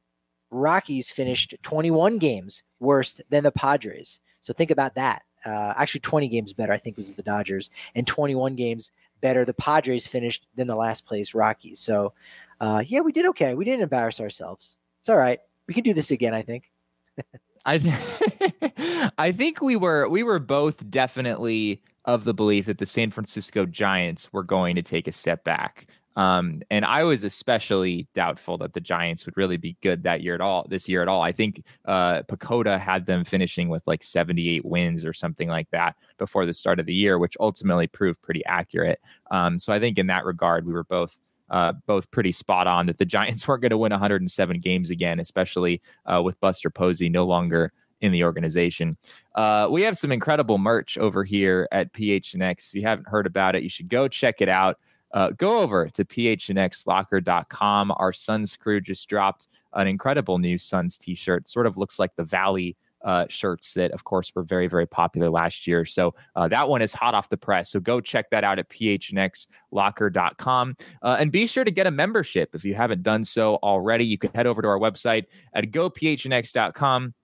[0.50, 4.20] Rockies finished 21 games worse than the Padres.
[4.40, 5.22] So think about that.
[5.44, 8.90] Uh, actually, 20 games better, I think, was the Dodgers, and 21 games
[9.20, 11.78] better the Padres finished than the last place Rockies.
[11.78, 12.12] So,
[12.60, 13.54] uh, yeah, we did okay.
[13.54, 14.78] We didn't embarrass ourselves.
[15.00, 15.40] It's all right.
[15.66, 16.70] We can do this again, I think.
[17.66, 23.10] I I think we were we were both definitely of the belief that the San
[23.10, 25.88] Francisco Giants were going to take a step back.
[26.16, 30.34] Um, and I was especially doubtful that the Giants would really be good that year
[30.34, 31.22] at all, this year at all.
[31.22, 32.22] I think uh,
[32.64, 36.86] had them finishing with like 78 wins or something like that before the start of
[36.86, 39.00] the year, which ultimately proved pretty accurate.
[39.30, 41.16] Um, so I think in that regard, we were both
[41.48, 45.20] uh, both pretty spot on that the Giants weren't going to win 107 games again,
[45.20, 48.96] especially uh, with Buster Posey no longer in the organization.
[49.34, 52.68] Uh, we have some incredible merch over here at PHNX.
[52.68, 54.78] If you haven't heard about it, you should go check it out.
[55.12, 57.92] Uh, go over to phnxlocker.com.
[57.96, 61.48] Our Suns crew just dropped an incredible new Suns t-shirt.
[61.48, 65.30] Sort of looks like the Valley uh, shirts that, of course, were very, very popular
[65.30, 65.84] last year.
[65.84, 67.70] So uh, that one is hot off the press.
[67.70, 70.76] So go check that out at phnxlocker.com.
[71.02, 74.04] Uh, and be sure to get a membership if you haven't done so already.
[74.04, 77.14] You can head over to our website at gophnx.com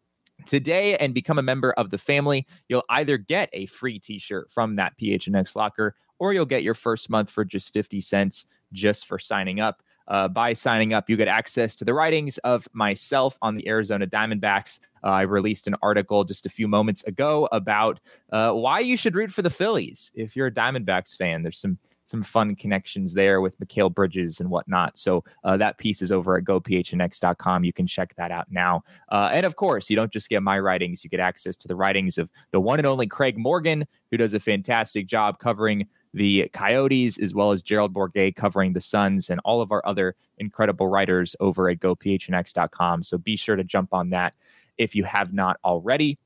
[0.47, 2.47] today and become a member of the family.
[2.69, 6.73] You'll either get a free t shirt from that PHNX locker or you'll get your
[6.73, 9.83] first month for just 50 cents just for signing up.
[10.07, 14.07] Uh, by signing up, you get access to the writings of myself on the Arizona
[14.07, 14.79] Diamondbacks.
[15.03, 17.99] Uh, I released an article just a few moments ago about
[18.33, 21.43] uh, why you should root for the Phillies if you're a Diamondbacks fan.
[21.43, 24.99] There's some some fun connections there with Mikal Bridges and whatnot.
[24.99, 27.65] So uh, that piece is over at gophnx.com.
[27.65, 28.83] You can check that out now.
[29.09, 31.77] Uh, and of course, you don't just get my writings; you get access to the
[31.77, 36.49] writings of the one and only Craig Morgan, who does a fantastic job covering the
[36.53, 40.89] Coyotes, as well as Gerald Bourguet covering the Suns and all of our other incredible
[40.89, 43.03] writers over at gophnx.com.
[43.03, 44.35] So be sure to jump on that
[44.79, 46.19] if you have not already.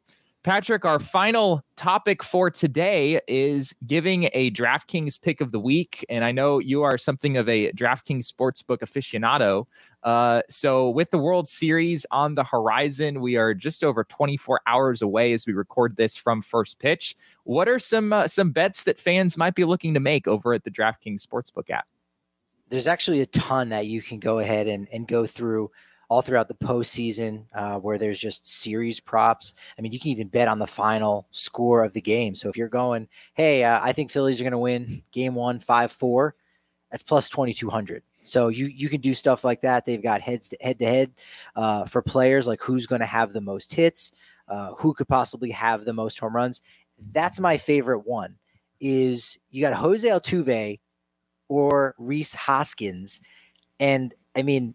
[0.47, 6.07] Patrick, our final topic for today is giving a DraftKings pick of the week.
[6.09, 9.66] And I know you are something of a DraftKings sportsbook aficionado.
[10.07, 15.03] Uh, so, with the World Series on the horizon, we are just over 24 hours
[15.03, 17.17] away as we record this from first pitch.
[17.43, 20.63] What are some uh, some bets that fans might be looking to make over at
[20.63, 21.89] the DraftKings sportsbook app?
[22.69, 25.73] There's actually a ton that you can go ahead and, and go through
[26.09, 29.55] all throughout the postseason, uh, where there's just series props.
[29.77, 32.37] I mean, you can even bet on the final score of the game.
[32.37, 35.59] So if you're going, hey, uh, I think Phillies are going to win game one,
[35.59, 36.37] five, four,
[36.93, 38.05] that's plus 2,200.
[38.27, 39.87] So you you can do stuff like that.
[39.87, 41.12] They've got heads to head to head
[41.55, 44.12] uh, for players like who's going to have the most hits,
[44.49, 46.62] uh, who could possibly have the most home runs.
[47.12, 48.37] That's my favorite one.
[48.81, 50.79] Is you got Jose Altuve
[51.49, 53.20] or Rhys Hoskins,
[53.81, 54.74] and I mean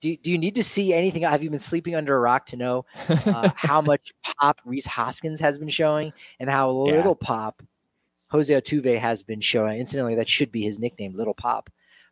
[0.00, 1.22] do, do you need to see anything?
[1.22, 5.40] Have you been sleeping under a rock to know uh, how much pop Rhys Hoskins
[5.40, 7.26] has been showing and how little yeah.
[7.26, 7.62] pop
[8.28, 9.80] Jose Altuve has been showing?
[9.80, 11.70] Incidentally, that should be his nickname, Little Pop.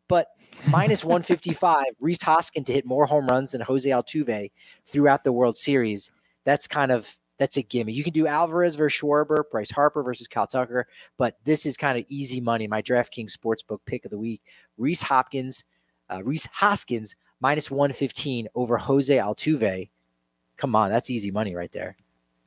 [0.08, 0.28] But
[0.68, 4.50] minus 155, Rhys Hoskins to hit more home runs than Jose Altuve
[4.84, 6.10] throughout the World Series.
[6.44, 7.92] That's kind of that's a gimme.
[7.92, 10.86] You can do Alvarez versus Schwarber, Bryce Harper versus Kyle Tucker,
[11.18, 12.66] but this is kind of easy money.
[12.66, 14.42] My DraftKings Sportsbook pick of the week:
[14.78, 15.64] Reese Hopkins,
[16.10, 19.88] uh, Rhys Hoskins minus one fifteen over Jose Altuve.
[20.56, 21.96] Come on, that's easy money right there.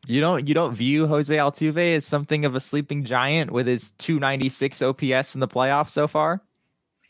[0.08, 3.91] You don't you don't view Jose Altuve as something of a sleeping giant with his
[3.97, 6.41] 296 OPS in the playoffs so far?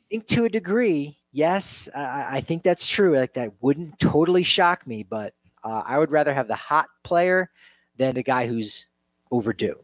[0.09, 3.17] Think to a degree, yes, I, I think that's true.
[3.17, 5.33] Like that wouldn't totally shock me, but
[5.63, 7.49] uh, I would rather have the hot player
[7.97, 8.87] than the guy who's
[9.31, 9.75] overdue.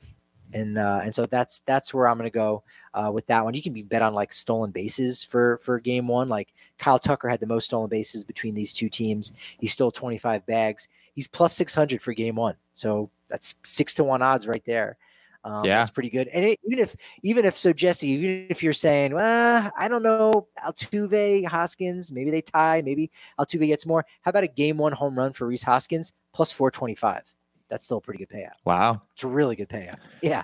[0.54, 2.64] And uh, and so that's that's where I'm going to go
[2.94, 3.56] uh, with that one.
[3.56, 6.30] You can be bet on like stolen bases for for game one.
[6.30, 9.34] Like Kyle Tucker had the most stolen bases between these two teams.
[9.60, 10.88] He stole 25 bags.
[11.16, 12.56] He's plus 600 for game one.
[12.76, 14.98] So that's six to one odds right there.
[15.46, 16.28] Um, yeah, that's pretty good.
[16.30, 20.04] And it, even if, even if so, Jesse, even if you're saying, well, I don't
[20.04, 24.06] know, Altuve, Hoskins, maybe they tie, maybe Altuve gets more.
[24.22, 27.36] How about a game one home run for Rhys Hoskins plus 425?
[27.70, 28.54] That's still a pretty good payout.
[28.66, 29.98] Wow, it's a really good payout.
[30.22, 30.44] Yeah.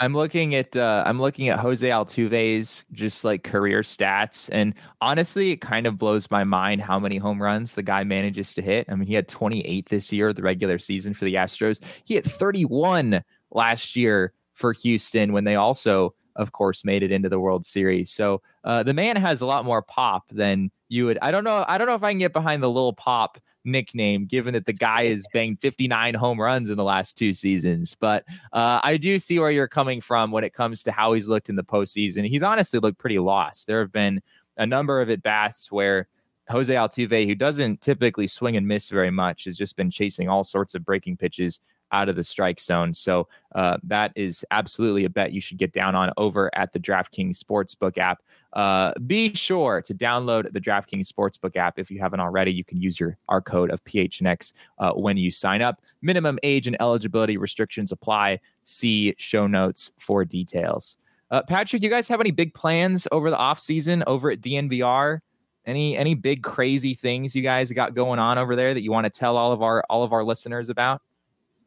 [0.00, 4.72] I'm looking at uh, I'm looking at Jose Altuve's just like career stats, and
[5.02, 8.62] honestly, it kind of blows my mind how many home runs the guy manages to
[8.62, 8.86] hit.
[8.88, 11.80] I mean, he had 28 this year, the regular season for the Astros.
[12.04, 17.28] He had 31 last year for Houston when they also, of course, made it into
[17.28, 18.10] the World Series.
[18.10, 21.18] So uh, the man has a lot more pop than you would.
[21.22, 21.64] I don't know.
[21.66, 24.72] I don't know if I can get behind the little pop nickname, given that the
[24.72, 27.94] guy has banged 59 home runs in the last two seasons.
[27.94, 31.28] But uh, I do see where you're coming from when it comes to how he's
[31.28, 32.26] looked in the postseason.
[32.28, 33.66] He's honestly looked pretty lost.
[33.66, 34.22] There have been
[34.56, 36.08] a number of at bats where
[36.48, 40.42] Jose Altuve, who doesn't typically swing and miss very much, has just been chasing all
[40.42, 41.60] sorts of breaking pitches
[41.92, 42.94] out of the strike zone.
[42.94, 46.80] So uh, that is absolutely a bet you should get down on over at the
[46.80, 48.22] DraftKings Sportsbook app.
[48.52, 52.52] Uh, be sure to download the DraftKings Sportsbook app if you haven't already.
[52.52, 55.80] You can use your our code of PHNX uh, when you sign up.
[56.02, 58.40] Minimum age and eligibility restrictions apply.
[58.64, 60.96] See show notes for details.
[61.30, 65.20] Uh, Patrick, you guys have any big plans over the off season over at DNVR?
[65.66, 69.04] Any any big crazy things you guys got going on over there that you want
[69.04, 71.02] to tell all of our all of our listeners about?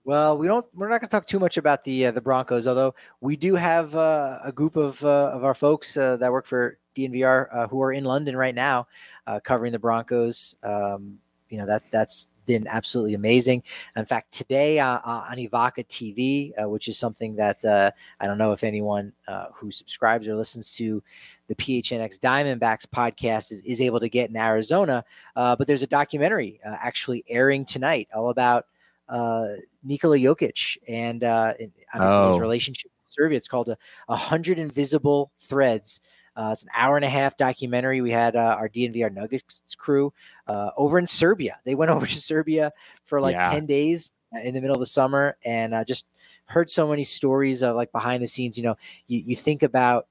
[0.05, 0.65] Well, we don't.
[0.73, 3.55] We're not going to talk too much about the uh, the Broncos, although we do
[3.55, 7.67] have uh, a group of uh, of our folks uh, that work for DNVR uh,
[7.67, 8.87] who are in London right now,
[9.27, 10.55] uh, covering the Broncos.
[10.61, 13.63] Um, you know that that's been absolutely amazing.
[13.95, 14.99] In fact, today on
[15.37, 17.63] Evoca TV, which is something that
[18.19, 19.13] I don't know if anyone
[19.53, 21.01] who subscribes or listens to
[21.47, 26.59] the PHNX Diamondbacks podcast is, is able to get in Arizona, but there's a documentary
[26.65, 28.65] actually airing tonight all about
[29.09, 29.47] uh,
[29.83, 31.53] Nikola Jokic and uh,
[31.93, 32.31] obviously oh.
[32.31, 33.37] his relationship with Serbia.
[33.37, 33.77] It's called a,
[34.09, 36.01] a hundred invisible threads.
[36.35, 38.01] Uh, it's an hour and a half documentary.
[38.01, 40.13] We had uh, our DNVR Nuggets crew
[40.47, 41.59] uh, over in Serbia.
[41.63, 42.71] They went over to Serbia
[43.03, 43.51] for like yeah.
[43.51, 44.11] 10 days
[44.43, 46.07] in the middle of the summer and uh, just
[46.45, 48.57] heard so many stories of like behind the scenes.
[48.57, 48.77] You know,
[49.07, 50.07] you, you think about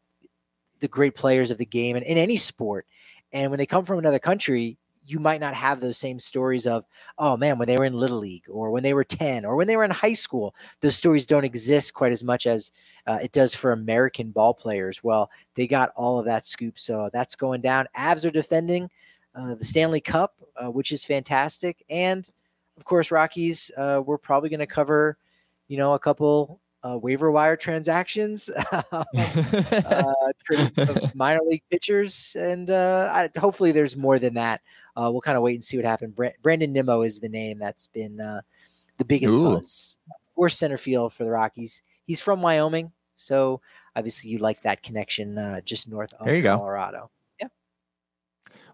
[0.80, 2.86] the great players of the game and in any sport.
[3.32, 4.76] And when they come from another country,
[5.06, 6.84] you might not have those same stories of,
[7.18, 9.66] oh man, when they were in Little League or when they were 10 or when
[9.66, 10.54] they were in high school.
[10.80, 12.72] Those stories don't exist quite as much as
[13.06, 15.02] uh, it does for American ball players.
[15.02, 16.78] Well, they got all of that scoop.
[16.78, 17.86] So that's going down.
[17.96, 18.88] Avs are defending
[19.34, 21.84] uh, the Stanley Cup, uh, which is fantastic.
[21.90, 22.28] And
[22.76, 25.18] of course, Rockies, uh, we're probably going to cover,
[25.68, 28.82] you know, a couple uh, waiver wire transactions, uh,
[30.76, 34.60] of minor league pitchers, and uh, I, hopefully there's more than that.
[34.96, 36.14] Uh, we'll kind of wait and see what happens.
[36.42, 38.42] Brandon Nimmo is the name that's been uh,
[38.98, 39.44] the biggest Ooh.
[39.44, 39.98] buzz
[40.34, 41.82] for center field for the Rockies.
[42.06, 43.60] He's from Wyoming, so
[43.96, 46.98] obviously you like that connection uh, just north of there Colorado.
[46.98, 47.10] Go.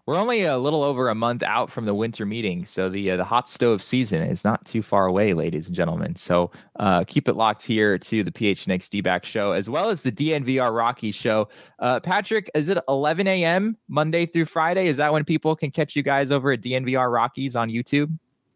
[0.09, 3.17] We're only a little over a month out from the winter meeting, so the uh,
[3.17, 6.15] the hot stove season is not too far away, ladies and gentlemen.
[6.15, 6.49] So
[6.79, 10.75] uh, keep it locked here to the PHNX D-back show as well as the DNVR
[10.75, 11.47] Rocky show.
[11.77, 13.77] Uh, Patrick, is it 11 a.m.
[13.87, 14.87] Monday through Friday?
[14.87, 18.11] Is that when people can catch you guys over at DNVR Rockies on YouTube?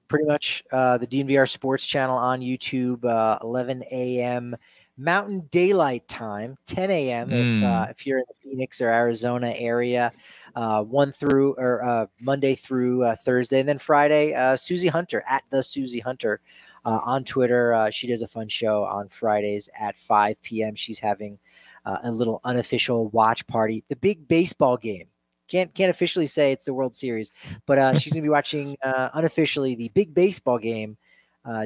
[0.08, 4.56] Pretty much uh, the DNVR Sports channel on YouTube, uh, 11 a.m.
[4.98, 7.30] Mountain Daylight Time, 10 a.m.
[7.30, 7.58] Mm.
[7.58, 10.12] If, uh, if you're in the Phoenix or Arizona area
[10.56, 15.24] uh, one through or uh, Monday through uh, Thursday, and then Friday, uh, Susie Hunter
[15.28, 16.42] at the Susie Hunter
[16.86, 17.74] uh, on Twitter.
[17.74, 20.76] Uh, she does a fun show on Fridays at 5 p.m.
[20.76, 21.40] She's having
[21.86, 23.84] a little unofficial watch party.
[23.90, 25.08] The big baseball game.
[25.50, 27.32] Can't can't officially say it's the World Series,
[27.66, 30.98] but she's gonna be watching unofficially the big baseball game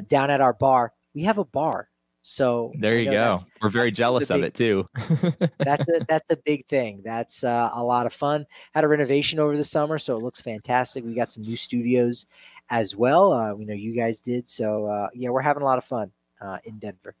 [0.08, 0.92] down at our bar.
[1.14, 1.88] We have a bar
[2.28, 3.38] so there you go.
[3.62, 4.86] We're very jealous big, of it too.
[5.58, 7.00] that's a that's a big thing.
[7.02, 8.44] That's uh, a lot of fun.
[8.74, 11.06] Had a renovation over the summer, so it looks fantastic.
[11.06, 12.26] We got some new studios
[12.68, 13.32] as well.
[13.32, 14.46] Uh, we know you guys did.
[14.46, 17.14] So, uh, yeah, we're having a lot of fun uh, in Denver.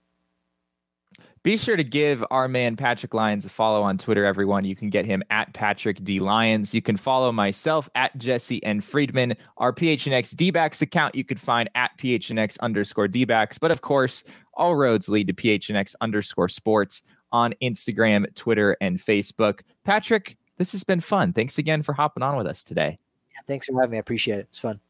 [1.42, 4.64] Be sure to give our man Patrick Lyons a follow on Twitter, everyone.
[4.64, 6.20] You can get him at Patrick D.
[6.20, 6.74] Lyons.
[6.74, 8.80] You can follow myself at Jesse N.
[8.80, 9.34] Friedman.
[9.56, 13.58] Our PHNX D-backs account you could find at PHNX underscore D-backs.
[13.58, 14.24] But of course,
[14.54, 19.60] all roads lead to PHNX underscore sports on Instagram, Twitter, and Facebook.
[19.84, 21.32] Patrick, this has been fun.
[21.32, 22.98] Thanks again for hopping on with us today.
[23.46, 23.98] Thanks for having me.
[23.98, 24.48] I appreciate it.
[24.50, 24.80] It's fun.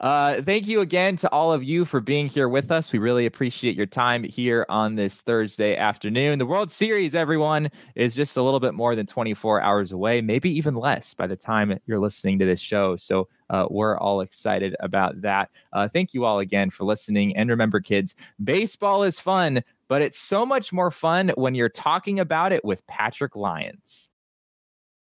[0.00, 2.92] Uh, thank you again to all of you for being here with us.
[2.92, 6.38] We really appreciate your time here on this Thursday afternoon.
[6.38, 10.50] The World Series, everyone, is just a little bit more than 24 hours away, maybe
[10.50, 12.96] even less by the time you're listening to this show.
[12.96, 15.50] So uh, we're all excited about that.
[15.72, 17.36] Uh, thank you all again for listening.
[17.36, 22.20] And remember, kids, baseball is fun, but it's so much more fun when you're talking
[22.20, 24.10] about it with Patrick Lyons.